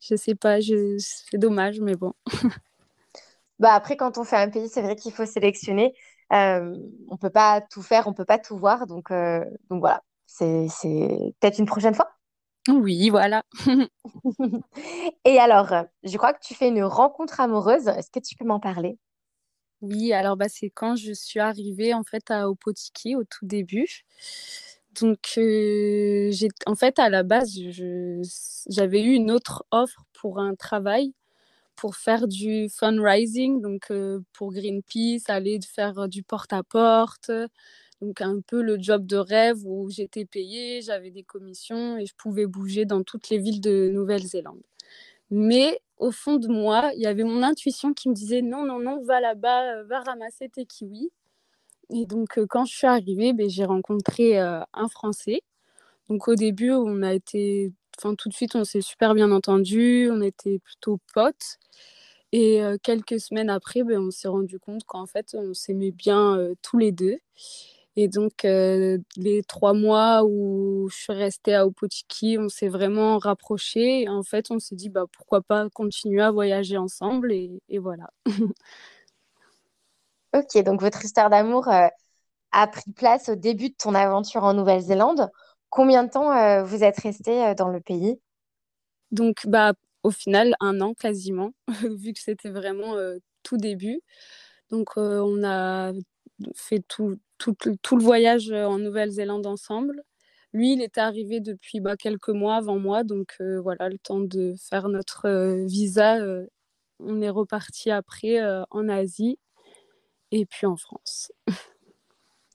[0.00, 0.96] Je sais pas, je...
[0.98, 2.12] c'est dommage, mais bon.
[3.60, 5.94] Bah après, quand on fait un pays, c'est vrai qu'il faut sélectionner.
[6.32, 6.76] Euh,
[7.08, 8.86] on peut pas tout faire, on peut pas tout voir.
[8.86, 10.66] Donc, euh, donc voilà, c'est,
[11.40, 12.10] peut-être une prochaine fois.
[12.68, 13.44] Oui, voilà.
[15.24, 17.86] Et alors, je crois que tu fais une rencontre amoureuse.
[17.88, 18.98] Est-ce que tu peux m'en parler?
[19.82, 24.04] Oui, alors bah, c'est quand je suis arrivée en fait à Opotiki au tout début.
[25.00, 26.30] Donc, euh,
[26.66, 27.58] en fait, à la base,
[28.68, 31.12] j'avais eu une autre offre pour un travail,
[31.76, 37.30] pour faire du fundraising, donc euh, pour Greenpeace, aller faire du porte-à-porte,
[38.00, 42.14] donc un peu le job de rêve où j'étais payée, j'avais des commissions et je
[42.16, 44.62] pouvais bouger dans toutes les villes de Nouvelle-Zélande.
[45.30, 48.80] Mais au fond de moi, il y avait mon intuition qui me disait non, non,
[48.80, 51.10] non, va là-bas, euh, va ramasser tes kiwis.
[51.90, 55.40] Et donc, euh, quand je suis arrivée, ben, j'ai rencontré euh, un Français.
[56.08, 60.10] Donc, au début, on a été, enfin, tout de suite, on s'est super bien entendu,
[60.12, 61.58] on était plutôt potes.
[62.32, 66.38] Et euh, quelques semaines après, ben, on s'est rendu compte qu'en fait, on s'aimait bien
[66.62, 67.18] tous les deux.
[67.96, 74.08] Et donc, les trois mois où je suis restée à Opotiki, on s'est vraiment rapprochés.
[74.08, 77.32] En fait, on s'est dit, bah, pourquoi pas continuer à voyager ensemble.
[77.32, 78.10] Et voilà.
[80.34, 81.86] Ok, donc votre histoire d'amour euh,
[82.52, 85.30] a pris place au début de ton aventure en Nouvelle-Zélande.
[85.70, 88.20] Combien de temps euh, vous êtes resté euh, dans le pays?
[89.12, 91.52] Donc, bah, au final un an quasiment,
[91.98, 92.96] vu que c'était vraiment
[93.44, 94.00] tout début.
[94.70, 95.92] Donc on a
[96.56, 100.02] fait tout, tout, tout, le voyage en Nouvelle-Zélande ensemble.
[100.52, 104.54] Lui, il était arrivé depuis bah, quelques mois avant moi, donc voilà, le temps de
[104.58, 106.18] faire notre visa,
[107.00, 109.38] on est reparti après en Asie
[110.34, 111.32] et puis en France.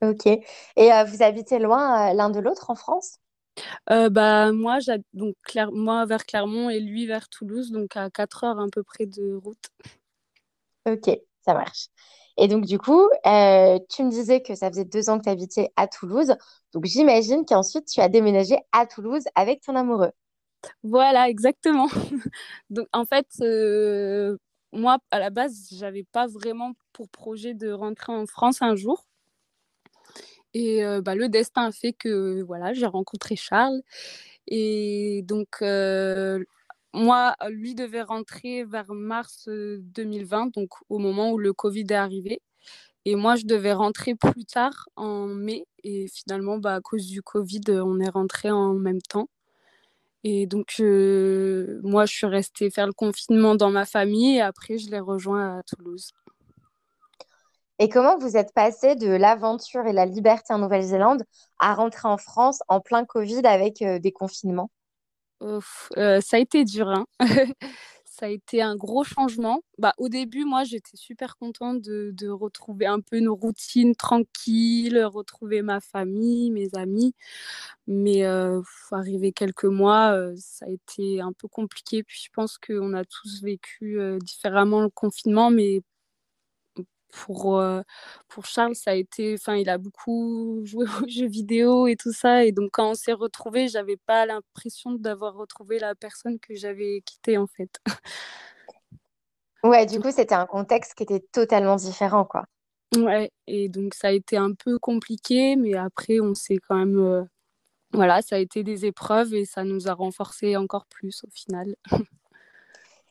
[0.02, 0.28] Ok.
[0.28, 3.18] Et vous habitez loin l'un de l'autre en France?
[3.88, 4.78] Bah, moi,
[5.14, 5.36] donc,
[5.74, 9.34] moi vers Clermont et lui vers Toulouse, donc à 4 heures à peu près de
[9.34, 9.70] route.
[10.86, 11.10] Ok,
[11.46, 11.88] ça marche.
[12.38, 15.30] Et donc, du coup, euh, tu me disais que ça faisait deux ans que tu
[15.30, 16.34] habitais à Toulouse.
[16.74, 20.12] Donc, j'imagine qu'ensuite, tu as déménagé à Toulouse avec ton amoureux.
[20.84, 21.88] Voilà, exactement.
[22.70, 24.38] donc, en fait, euh,
[24.74, 29.06] moi, à la base, j'avais pas vraiment pour projet de rentrer en France un jour.
[30.54, 33.82] Et euh, bah, le destin a fait que voilà, j'ai rencontré Charles.
[34.48, 35.62] Et donc,
[36.94, 42.42] moi, lui devait rentrer vers mars 2020, donc au moment où le Covid est arrivé.
[43.06, 45.66] Et moi, je devais rentrer plus tard, en mai.
[45.84, 49.30] Et finalement, bah, à cause du Covid, on est rentré en même temps.
[50.24, 54.90] Et donc, moi, je suis restée faire le confinement dans ma famille et après, je
[54.90, 56.12] l'ai rejoint à Toulouse.
[57.82, 61.24] Et comment vous êtes passé de l'aventure et la liberté en Nouvelle-Zélande
[61.60, 64.70] à rentrer en France en plein Covid avec des confinements?
[65.42, 66.90] Euh, ça a été dur.
[66.90, 67.06] Hein.
[68.20, 69.62] ça a été un gros changement.
[69.78, 75.62] Bah, au début, moi, j'étais super contente de, retrouver un peu une routine tranquille, retrouver
[75.62, 77.14] ma famille, mes amis.
[77.88, 78.26] Mais
[78.92, 82.04] arrivé quelques mois, ça a été un peu compliqué.
[82.04, 85.82] Puis je pense qu'on a tous vécu différemment le confinement, mais
[87.12, 87.82] pour, euh,
[88.28, 92.14] pour Charles, ça a été, enfin, il a beaucoup joué aux jeux vidéo et tout
[92.14, 92.46] ça.
[92.46, 97.02] Et donc, quand on s'est retrouvés, j'avais pas l'impression d'avoir retrouvé la personne que j'avais
[97.06, 97.80] quittée, en fait.
[99.64, 102.46] Ouais, du coup, c'était un contexte qui était totalement différent, quoi.
[102.96, 106.98] Ouais, et donc ça a été un peu compliqué, mais après, on s'est quand même.
[106.98, 107.24] Euh,
[107.94, 111.76] voilà, ça a été des épreuves et ça nous a renforcés encore plus au final.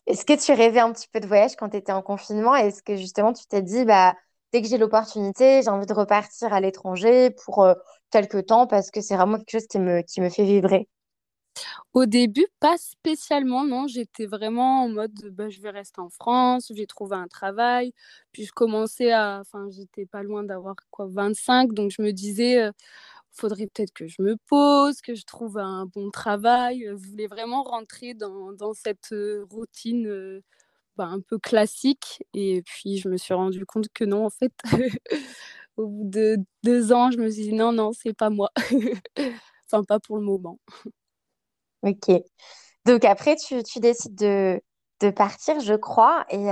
[0.09, 2.55] Est-ce que tu rêvais un petit peu de voyage quand tu étais en confinement?
[2.57, 4.15] Est-ce que justement tu t'es dit, bah,
[4.53, 7.75] dès que j'ai l'opportunité, j'ai envie de repartir à l'étranger pour euh,
[8.11, 10.89] quelques temps parce que c'est vraiment quelque chose qui me, qui me fait vibrer?
[11.95, 13.87] Au début, pas spécialement, non.
[13.87, 17.93] J'étais vraiment en mode, bah, je vais rester en France, j'ai trouvé un travail.
[18.33, 22.63] Puis je commençais à, enfin, j'étais pas loin d'avoir quoi, 25, donc je me disais,
[22.63, 22.73] euh,
[23.39, 26.85] faudrait peut-être que je me pose, que je trouve un bon travail.
[26.87, 29.15] Je voulais vraiment rentrer dans, cette
[29.51, 30.43] routine
[30.97, 32.25] bah, un peu classique?
[32.35, 34.53] Et puis, je me suis rendu compte que non, en fait,
[35.77, 38.51] au bout de deux ans, je me suis dit non, non, c'est pas moi.
[39.67, 40.59] enfin, pas pour le moment.
[41.83, 42.11] Ok.
[42.85, 44.61] Donc après, tu, décides de,
[45.11, 46.25] partir, je crois.
[46.31, 46.51] Et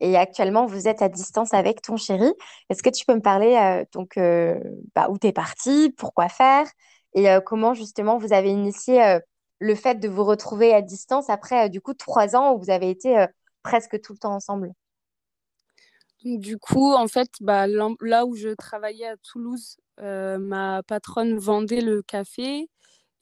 [0.00, 2.32] et actuellement, vous êtes à distance avec ton chéri.
[2.70, 4.58] Est-ce que tu peux me parler euh, donc euh,
[4.94, 6.66] bah, où tu es parti, pourquoi faire?
[7.14, 9.18] Et euh, comment justement vous avez initié
[9.58, 12.88] le fait de vous retrouver à distance après du coup trois ans où vous avez
[12.88, 13.26] été
[13.62, 14.72] presque tout le temps ensemble?
[16.22, 22.02] Du coup, en fait, bah, là où je travaillais à Toulouse, ma patronne vendait le
[22.02, 22.70] café.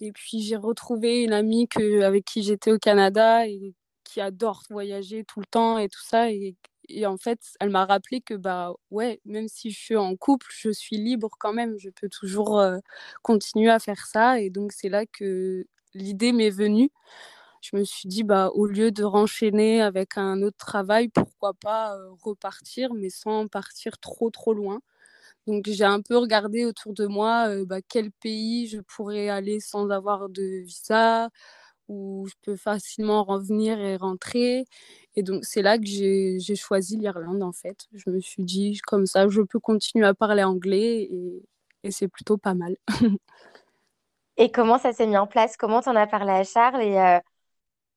[0.00, 1.66] Et puis j'ai retrouvé une amie
[2.04, 3.44] avec qui j'étais au Canada
[4.08, 6.30] qui adore voyager tout le temps et tout ça.
[6.32, 6.56] Et,
[7.06, 10.70] en fait, elle m'a rappelé que, bah ouais, même si je suis en couple, je
[10.70, 11.76] suis libre quand même.
[11.78, 12.62] Je peux toujours
[13.22, 14.40] continuer à faire ça.
[14.40, 16.90] Et donc, c'est là que l'idée m'est venue.
[17.62, 21.96] Je me suis dit, bah, au lieu de renchaîner avec un autre travail, pourquoi pas
[22.22, 24.80] repartir, mais sans partir trop, trop loin.
[25.48, 29.90] Donc, j'ai un peu regardé autour de moi bah, quel pays je pourrais aller sans
[29.90, 31.30] avoir de visa,
[31.88, 34.64] où je peux facilement revenir et rentrer.
[35.16, 37.87] Et donc, c'est là que j'ai choisi l'Irlande, en fait.
[37.92, 41.42] Je me suis dit, comme ça, je peux continuer à parler anglais et,
[41.85, 42.77] et c'est plutôt pas mal.
[44.37, 45.57] et comment ça s'est mis en place?
[45.57, 47.18] Comment tu en as parlé à Charles Et euh,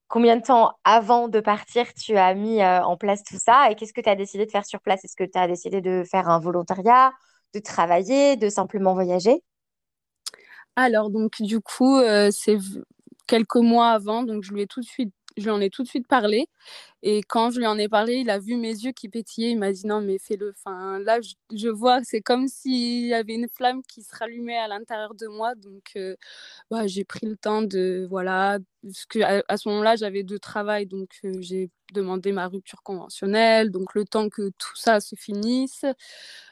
[0.07, 3.75] combien de temps avant de partir tu as mis euh, en place tout ça Et
[3.75, 5.05] qu'est-ce que tu as décidé de faire sur place?
[5.05, 7.13] Est-ce que tu as décidé de faire un volontariat,
[7.53, 9.43] de travailler, de simplement voyager?
[10.75, 12.57] Alors, donc, du coup, euh, c'est
[13.31, 15.83] quelques mois avant, donc je lui ai tout de suite je lui en ai tout
[15.83, 16.47] de suite parlé.
[17.03, 19.51] Et quand je lui en ai parlé, il a vu mes yeux qui pétillaient.
[19.51, 20.53] Il m'a dit non, mais fais-le.
[20.57, 21.19] Enfin, là,
[21.53, 25.27] je, vois, c'est comme s'il y avait une flamme qui se rallumait à l'intérieur de
[25.27, 25.55] moi.
[25.55, 26.15] Donc, euh,
[26.69, 28.07] bah, j'ai pris le temps de.
[28.09, 28.59] Voilà.
[28.83, 30.85] Parce que à, ce moment-là, j'avais deux travails.
[30.87, 33.71] Donc, euh, j'ai demandé ma rupture conventionnelle.
[33.71, 35.85] Donc, le temps que tout ça se finisse.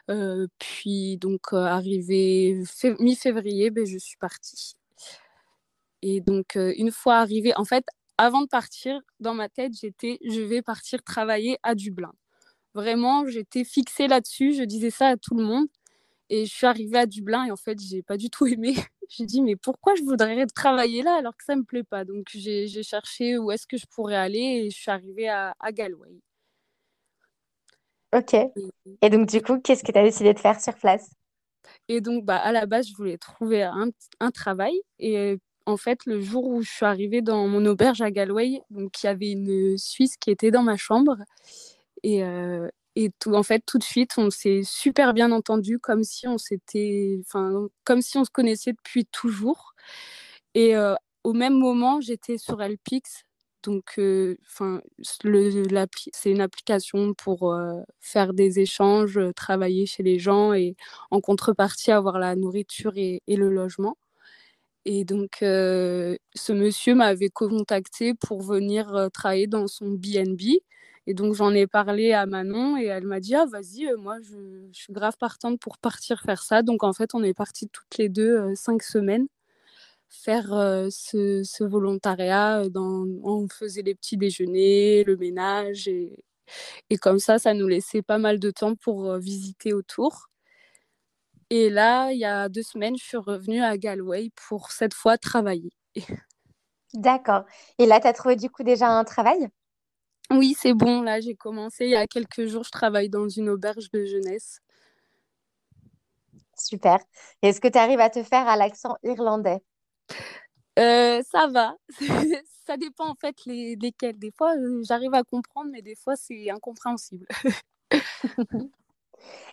[0.09, 2.63] Euh, puis, donc, arrivé
[2.99, 4.78] mi-février, ben, je suis partie.
[6.01, 7.85] Et donc, une fois arrivée, en fait,
[8.17, 12.11] avant de partir, dans ma tête, j'étais je vais partir travailler à Dublin.
[12.73, 14.53] Vraiment, j'étais fixée là-dessus.
[14.53, 15.67] Je disais ça à tout le monde.
[16.29, 18.75] Et je suis arrivée à Dublin et en fait, j'ai pas du tout aimé.
[19.09, 22.05] j'ai dit, mais pourquoi je voudrais travailler là alors que ça me plaît pas?
[22.05, 25.71] Donc, j'ai cherché où est-ce que je pourrais aller et je suis arrivée à, à
[25.71, 26.11] Galway.
[28.13, 28.35] Ok.
[29.01, 31.09] Et, donc, du coup, qu'est-ce que tu as décidé de faire sur place?
[31.87, 33.89] Et donc, bah, à la base, je voulais trouver un,
[34.19, 34.79] un travail.
[34.97, 35.37] Et
[35.69, 39.05] en fait, le jour où je suis arrivée dans mon auberge à Galway, donc il
[39.07, 41.17] y avait une Suisse qui était dans ma chambre.
[42.03, 46.03] Et, euh, et tout, en fait, tout de suite, on s'est super bien entendu, comme
[46.03, 49.73] si on s'était, enfin, comme si on se connaissait depuis toujours.
[50.55, 53.23] Et euh, au même moment, j'étais sur Elpix.
[53.63, 57.55] Donc, euh, enfin, c'est une application pour
[57.99, 60.75] faire des échanges, travailler chez les gens et
[61.11, 63.97] en contrepartie avoir la nourriture et le logement.
[64.85, 70.61] Et donc, ce monsieur m'avait contacté pour venir travailler dans son BNB.
[71.09, 74.17] Et donc, j'en ai parlé à Manon et elle m'a dit Ah, vas-y, euh, moi,
[74.21, 76.61] je, suis grave partante pour partir faire ça.
[76.61, 79.27] Donc, en fait, on est partis toutes les deux euh, cinq semaines
[80.09, 82.63] faire euh, ce, volontariat.
[82.75, 85.87] On faisait les petits déjeuners, le ménage.
[85.87, 86.13] Et,
[86.91, 90.29] et comme ça, ça nous laissait pas mal de temps pour visiter autour.
[91.49, 95.17] Et là, il y a deux semaines, je suis revenue à Galway pour cette fois
[95.17, 95.71] travailler.
[96.93, 97.43] D'accord.
[97.77, 99.49] Et là, tu as trouvé du coup déjà un travail?
[100.31, 101.01] Oui, c'est bon.
[101.01, 102.63] Là, j'ai commencé il y a quelques jours.
[102.63, 104.59] Je travaille dans une auberge de jeunesse.
[106.57, 106.99] Super.
[107.41, 109.59] Est-ce que tu arrives à te faire à l'accent irlandais?
[110.77, 111.75] Euh, Ça va.
[112.65, 114.17] ça dépend en fait les, lesquels.
[114.19, 117.25] Des fois, euh, j'arrive à comprendre, mais des fois, c'est incompréhensible.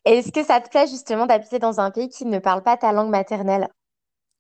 [0.04, 2.92] Est-ce que ça te plaît justement d'habiter dans un pays qui ne parle pas ta
[2.92, 3.68] langue maternelle?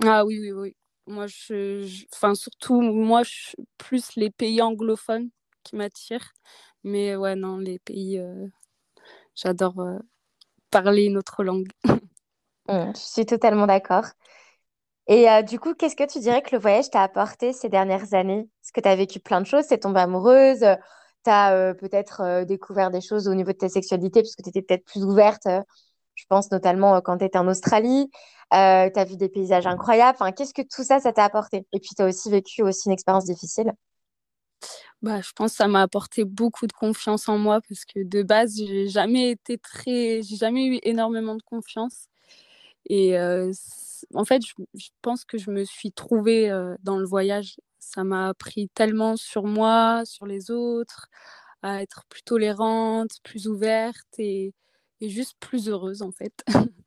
[0.04, 0.76] Ah oui, oui, oui.
[1.06, 5.30] Moi, je, enfin, surtout, moi, je, plus les pays anglophones
[5.62, 6.32] qui m'attire.
[6.84, 8.46] Mais ouais, non, les pays, euh,
[9.36, 9.98] j'adore euh,
[10.70, 11.68] parler une autre langue.
[12.68, 14.04] Mmh, je suis totalement d'accord.
[15.08, 18.14] Et euh, du coup, qu'est-ce que tu dirais que le voyage t'a apporté ces dernières
[18.14, 18.48] années?
[18.62, 19.66] Est-ce que tu as vécu plein de choses?
[19.68, 20.64] T'es tombée amoureuse?
[21.26, 24.84] Tu as peut-être découvert des choses au niveau de ta sexualité puisque tu étais peut-être
[24.84, 25.48] plus ouverte.
[26.14, 28.08] je pense notamment quand tu étais en Australie.
[28.52, 30.16] tu as vu des paysages incroyables.
[30.20, 31.66] Enfin, qu'est-ce que tout ça, ça t'a apporté?
[31.72, 33.72] Et puis, tu as aussi vécu aussi une expérience difficile.
[35.02, 38.22] Bah, je pense que ça m'a apporté beaucoup de confiance en moi parce que de
[38.22, 39.36] base, j'ai jamais
[39.76, 42.08] j'ai jamais eu énormément de confiance.
[42.86, 43.18] Et
[44.14, 46.50] en fait, je, pense que je me suis trouvée
[46.82, 47.56] dans le voyage.
[47.78, 51.08] Ça m'a appris tellement sur moi, sur les autres,
[51.62, 54.54] à être plus tolérante, plus ouverte et,
[55.00, 56.44] juste plus heureuse en fait.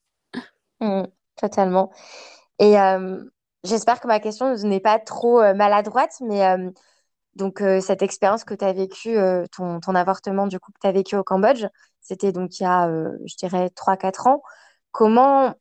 [0.82, 1.92] Mmh, totalement.
[2.58, 2.76] Et
[3.66, 6.42] j'espère que ma question n'est pas trop maladroite, mais
[7.36, 9.18] donc, cette expérience que tu as vécue,
[9.52, 11.66] ton, avortement du coup que tu as vécu au Cambodge,
[12.02, 12.90] c'était donc il y a,
[13.26, 14.42] je dirais, 3-4 ans.
[14.92, 15.54] Comment,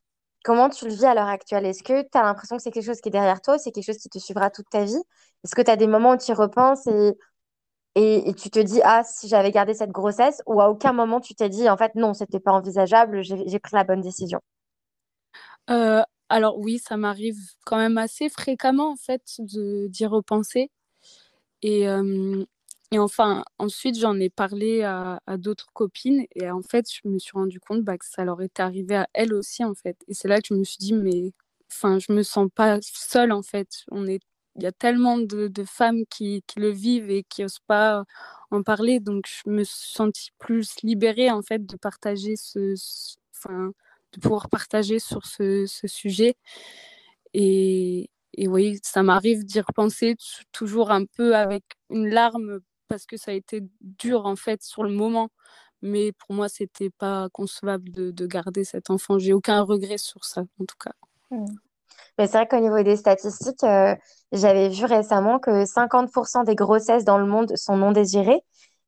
[0.49, 1.67] comment tu le vis à l'heure actuelle?
[1.67, 3.85] Est-ce que tu as l'impression que c'est quelque chose qui est derrière toi c'est quelque
[3.85, 4.97] chose qui te suivra toute ta vie?
[5.45, 7.13] Est-ce que tu as des moments où tu y repenses et,
[7.95, 11.35] et, tu te dis, ah, si j'avais gardé cette grossesse ou à aucun moment tu
[11.35, 14.41] t'es dit, en fait, non, c'était pas envisageable, j'ai pris la bonne décision?
[16.31, 17.37] Alors oui, ça m'arrive
[17.67, 20.71] quand même assez fréquemment en fait d'y repenser.
[21.63, 21.87] Et,
[22.91, 27.33] et enfin, ensuite, j'en ai parlé à, d'autres copines et en fait, je me suis
[27.35, 29.97] rendu compte bah, que ça leur était arrivé à elles aussi, en fait.
[30.09, 31.33] Et c'est là que je me suis dit, mais
[31.71, 33.85] enfin, je me sens pas seule, en fait.
[33.91, 34.21] On est
[34.57, 38.05] il y a tellement de, femmes qui, qui, le vivent et qui n'osent pas
[38.51, 39.01] en parler.
[39.01, 42.75] Donc, je me suis sentie plus libérée, en fait, de partager ce,
[43.37, 43.73] enfin,
[44.15, 46.37] de pouvoir partager sur ce, ce sujet.
[47.35, 50.17] Et, et oui, ça m'arrive d'y repenser
[50.53, 54.83] toujours un peu avec une larme parce que ça a été dur en fait sur
[54.83, 55.31] le moment.
[55.81, 59.19] Mais pour moi, c'était pas concevable de, garder cet enfant.
[59.19, 60.93] J'ai aucun regret sur ça, en tout cas.
[61.31, 61.47] Mmh.
[62.19, 63.95] Mais c'est vrai qu'au niveau des statistiques, euh,
[64.33, 68.43] j'avais vu récemment que 50% des grossesses dans le monde sont non désirées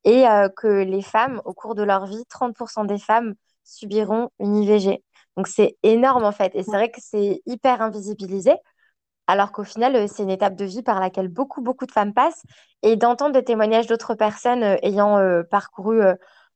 [0.05, 4.57] et euh, que les femmes, au cours de leur vie, 30% des femmes subiront une
[4.57, 5.05] IVG.
[5.37, 6.53] Donc c'est énorme en fait.
[6.55, 8.53] Et c'est vrai que c'est hyper invisibilisé
[9.31, 12.12] alors qu'au final, euh, c'est une étape de vie par laquelle beaucoup, beaucoup de femmes
[12.12, 12.43] passent.
[12.83, 16.01] Et d'entendre des témoignages d'autres personnes euh, ayant euh, parcouru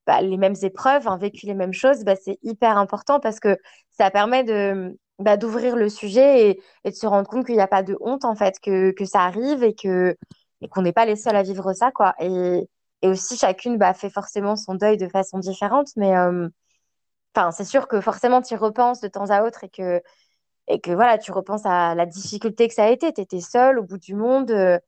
[0.07, 3.57] bah, les mêmes épreuves, hein, vécu les mêmes choses, bah, c'est hyper important parce que
[3.91, 6.51] ça permet de, bah, d'ouvrir le sujet
[6.85, 9.21] et, de se rendre compte qu'il n'y a pas de honte, en fait, que, ça
[9.21, 12.15] arrive et qu'on n'est pas les seuls à vivre ça, quoi.
[12.21, 12.69] Et,
[13.05, 16.15] aussi, chacune fait forcément son deuil de façon différente, mais
[17.37, 20.01] enfin, c'est sûr que forcément, tu y repenses de temps à autre et que
[20.69, 23.13] et que voilà, tu repenses à la difficulté que ça a été.
[23.13, 24.51] Tu étais seule au bout du monde.
[24.51, 24.79] Euh,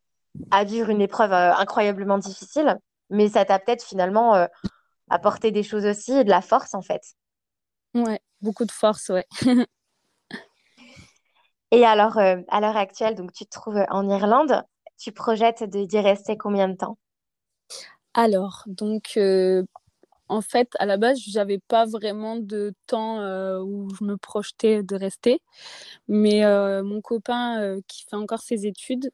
[0.51, 2.79] à vivre une épreuve incroyablement difficile,
[3.11, 4.47] mais ça t'a peut-être finalement
[5.09, 7.03] apporté des choses aussi et de la force en fait.
[7.95, 9.27] Ouais, beaucoup de force, ouais.
[11.71, 14.63] et alors, à l'heure actuelle, donc tu te trouves en Irlande,
[14.99, 16.99] tu projettes d'y rester combien de temps?
[18.15, 19.19] Alors, donc
[20.29, 24.83] en fait, à la base, j'avais pas vraiment de temps euh, où je me projetais
[24.83, 25.41] de rester.
[26.09, 29.11] Mais euh, mon copain euh, qui fait encore ses études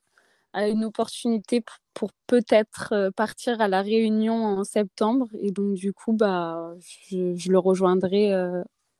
[0.54, 1.62] a une opportunité
[1.94, 5.28] pour, peut-être partir à la Réunion en septembre.
[5.40, 6.74] Et donc, du coup, bah,
[7.08, 8.32] je, le rejoindrai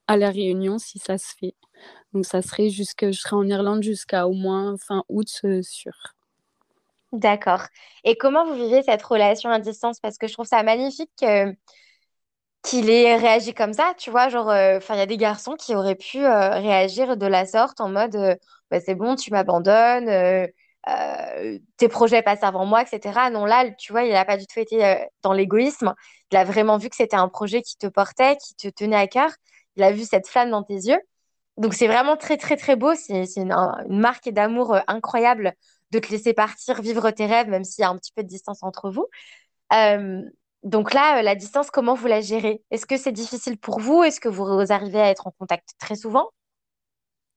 [0.07, 1.55] à la Réunion si ça se fait.
[2.15, 5.29] Donc, ça serait jusque, je serai en Irlande jusqu'à au moins fin août
[5.63, 5.93] sûr.
[7.13, 7.65] D'accord.
[8.05, 10.01] Et comment vous vivez cette relation à distance?
[10.01, 11.23] Parce que je trouve ça magnifique
[12.63, 15.55] qu'il ait réagi comme ça, tu vois, genre, euh, enfin, il y a des garçons
[15.57, 18.37] qui auraient pu euh, réagir de la sorte en mode, euh,
[18.71, 20.49] bah, c'est bon, tu m'abandonnes,
[21.77, 23.31] tes projets passent avant moi, etc.
[23.31, 25.95] Non, là, tu vois, il n'a pas du tout été dans l'égoïsme.
[26.31, 29.07] Il a vraiment vu que c'était un projet qui te portait, qui te tenait à
[29.07, 29.31] cœur.
[29.77, 30.99] Il a vu cette flamme dans tes yeux.
[31.59, 32.95] Donc, c'est vraiment très, très, très beau.
[32.95, 35.53] C'est une, une, marque d'amour incroyable
[35.93, 38.29] de te laisser partir, vivre tes rêves, même s'il y a un petit peu de
[38.29, 39.07] distance entre vous.
[40.65, 42.63] Donc là, euh, la distance, comment vous la gérez?
[42.71, 44.03] Est-ce que c'est difficile pour vous?
[44.05, 46.31] Est-ce que vous arrivez à être en contact très souvent?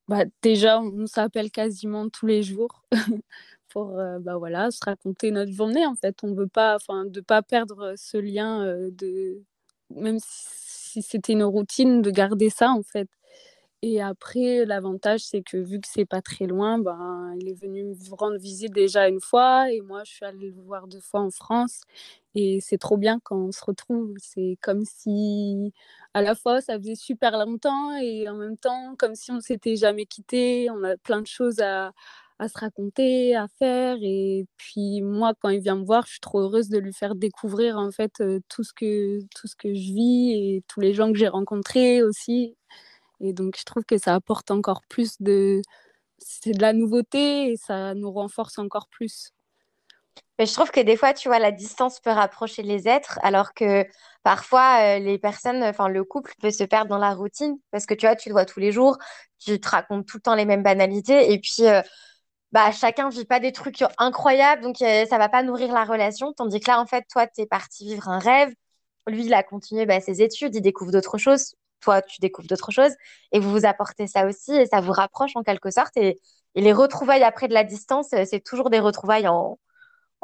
[0.08, 2.84] Bah, Déjà, on s'appelle quasiment tous les jours
[3.70, 4.38] pour euh, bah,
[4.72, 5.86] se raconter notre journée.
[5.86, 9.42] En fait, on veut pas, de pas perdre ce lien, euh, de
[9.90, 13.10] même si c'était une routine, de garder ça en fait.
[13.88, 17.84] Et après, l'avantage, c'est que vu que c'est pas très loin, ben, il est venu
[17.84, 21.20] me rendre visite déjà une fois et moi, je suis allée le voir deux fois
[21.22, 21.82] en France.
[22.34, 24.14] Et c'est trop bien quand on se retrouve.
[24.18, 25.72] C'est comme si,
[26.16, 29.76] à la fois, ça faisait super longtemps et en même temps, comme si on s'était
[29.76, 30.68] jamais quitté.
[30.72, 31.92] On a plein de choses à,
[32.40, 33.98] à se raconter, à faire.
[34.02, 37.14] Et puis moi, quand il vient me voir, je suis trop heureuse de lui faire
[37.16, 40.94] découvrir en fait euh, tout ce que tout ce que je vis et tous les
[40.96, 42.56] gens que j'ai rencontrés aussi.
[43.20, 45.62] Et donc, je trouve que ça apporte encore plus de...
[46.18, 49.34] C'est de la nouveauté et ça nous renforce encore plus.
[50.38, 53.54] Mais je trouve que des fois, tu vois, la distance peut rapprocher les êtres, alors
[53.54, 53.86] que
[54.24, 57.94] parfois, euh, les personnes, enfin, le couple peut se perdre dans la routine, parce que
[57.94, 58.98] tu vois, tu le vois tous les jours,
[59.40, 61.82] tu te racontes tout le temps les mêmes banalités, et puis, euh,
[62.52, 66.34] bah, chacun vit pas des trucs incroyables, donc euh, ça va pas nourrir la relation,
[66.34, 68.54] tandis que là, en fait, toi, tu es parti vivre un rêve,
[69.08, 71.56] lui, il a continué bah, ses études, il découvre d'autres choses,
[71.86, 72.94] toi, tu découvres d'autres choses
[73.32, 75.96] et vous vous apportez ça aussi et ça vous rapproche en quelque sorte.
[75.96, 76.20] Et,
[76.58, 79.58] les retrouvailles après de la distance, euh, c'est toujours des retrouvailles en,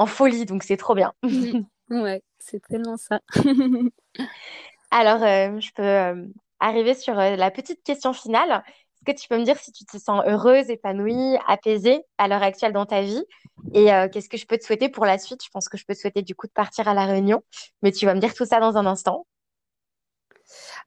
[0.07, 1.13] folie, donc c'est trop bien.
[1.89, 3.19] ouais, c'est tellement ça.
[4.91, 6.25] Alors, euh, je peux euh,
[6.61, 8.63] arriver sur la petite question finale.
[8.95, 12.43] Est-ce que tu peux me dire si tu te sens heureuse, épanouie, apaisée à l'heure
[12.43, 13.25] actuelle dans ta vie?
[13.73, 15.43] Et qu'est-ce que je peux te souhaiter pour la suite?
[15.43, 17.43] Je pense que je peux te souhaiter du coup de partir à La Réunion,
[17.81, 19.25] mais tu vas me dire tout ça dans un instant.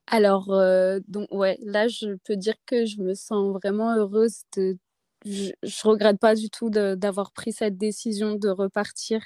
[0.06, 4.42] Alors, euh, donc, ouais, là, je peux dire que je me sens vraiment heureuse.
[5.24, 9.20] Je, je regrette pas du tout d'avoir pris cette décision de repartir.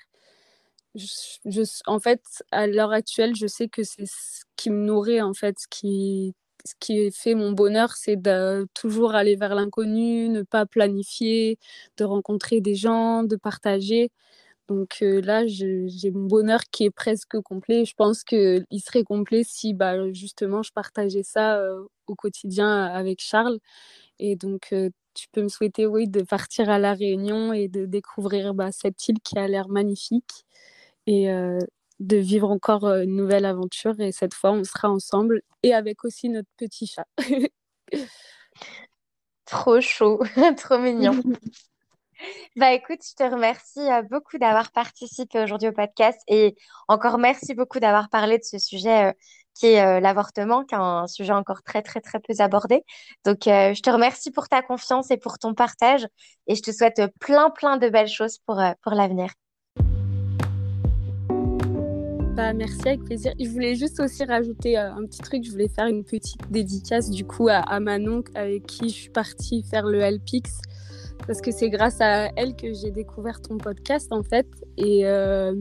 [1.87, 5.57] En fait, à l'heure actuelle, je sais que c'est ce qui me nourrit, en fait,
[5.71, 11.59] qui, ce qui fait mon bonheur, c'est de toujours aller vers l'inconnu, ne pas planifier,
[11.97, 14.11] de rencontrer des gens, de partager.
[14.69, 17.85] Donc là, j'ai mon bonheur qui est presque complet.
[17.85, 21.63] Je pense qu'il serait complet si bah, justement je partageais ça
[22.07, 23.59] au quotidien avec Charles.
[24.19, 24.75] Et donc,
[25.15, 29.09] tu peux me souhaiter, oui, de partir à La Réunion et de découvrir bah, cette
[29.09, 30.45] île qui a l'air magnifique
[31.07, 31.29] et
[32.01, 33.99] de vivre encore une nouvelle aventure.
[34.01, 37.07] Et cette fois, on sera ensemble et avec aussi notre petit chat.
[39.47, 40.21] Trop chaud,
[40.59, 41.23] trop mignon.
[42.57, 46.57] Bah écoute, je te remercie euh, beaucoup d'avoir participé aujourd'hui au podcast et
[46.89, 49.13] encore merci beaucoup d'avoir parlé de ce sujet euh,
[49.55, 52.83] qui est euh, l'avortement, qui est un sujet encore très très très peu abordé.
[53.25, 56.07] Donc je te remercie pour ta confiance et pour ton partage
[56.47, 59.31] et je te souhaite plein plein de belles choses pour, pour l'avenir.
[62.35, 63.33] Bah, merci avec plaisir.
[63.41, 65.45] Je voulais juste aussi rajouter un petit truc.
[65.45, 69.11] Je voulais faire une petite dédicace du coup à, à Manon avec qui je suis
[69.11, 70.61] partie faire le LPX
[71.29, 74.47] parce que c'est grâce à elle que j'ai découvert ton podcast en fait.
[74.79, 75.55] Et, euh,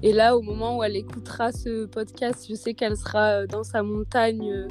[0.00, 3.82] et, là, au moment où elle écoutera ce podcast, je sais qu'elle sera dans sa
[3.82, 4.68] montagne euh,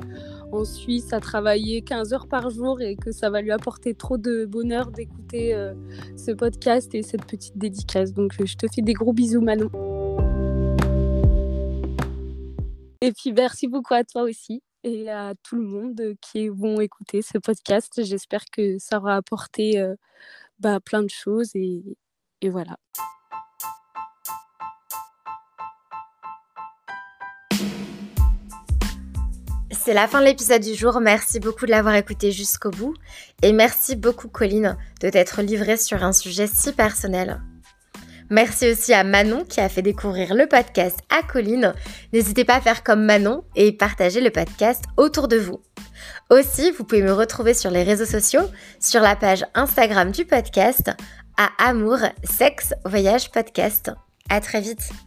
[0.54, 4.18] en Suisse à travailler 15 heures par jour et que ça va lui apporter trop
[4.18, 5.74] de bonheur d'écouter euh,
[6.16, 8.14] ce podcast et cette petite dédicace.
[8.14, 9.70] Donc je te fais des gros bisous Manon.
[13.02, 17.22] Et puis merci beaucoup à toi aussi et à tout le monde qui vont écouter
[17.22, 18.02] ce podcast.
[18.02, 19.84] J'espère que ça aura apporté
[20.60, 21.84] bah, plein de choses et,
[22.42, 22.78] et voilà.
[29.88, 31.00] C'est la fin de l'épisode du jour.
[31.00, 32.94] Merci beaucoup de l'avoir écouté jusqu'au bout.
[33.42, 37.42] Et merci beaucoup, Colline, de t'être livrée sur un sujet si personnel.
[38.30, 41.74] Merci aussi à Manon qui a fait découvrir le podcast à Colline.
[42.12, 45.62] N'hésitez pas à faire comme Manon et partager le podcast autour de vous.
[46.30, 50.92] Aussi, vous pouvez me retrouver sur les réseaux sociaux, sur la page Instagram du podcast,
[51.38, 53.92] à Amour, Sexe, Voyage Podcast.
[54.30, 55.07] À très vite!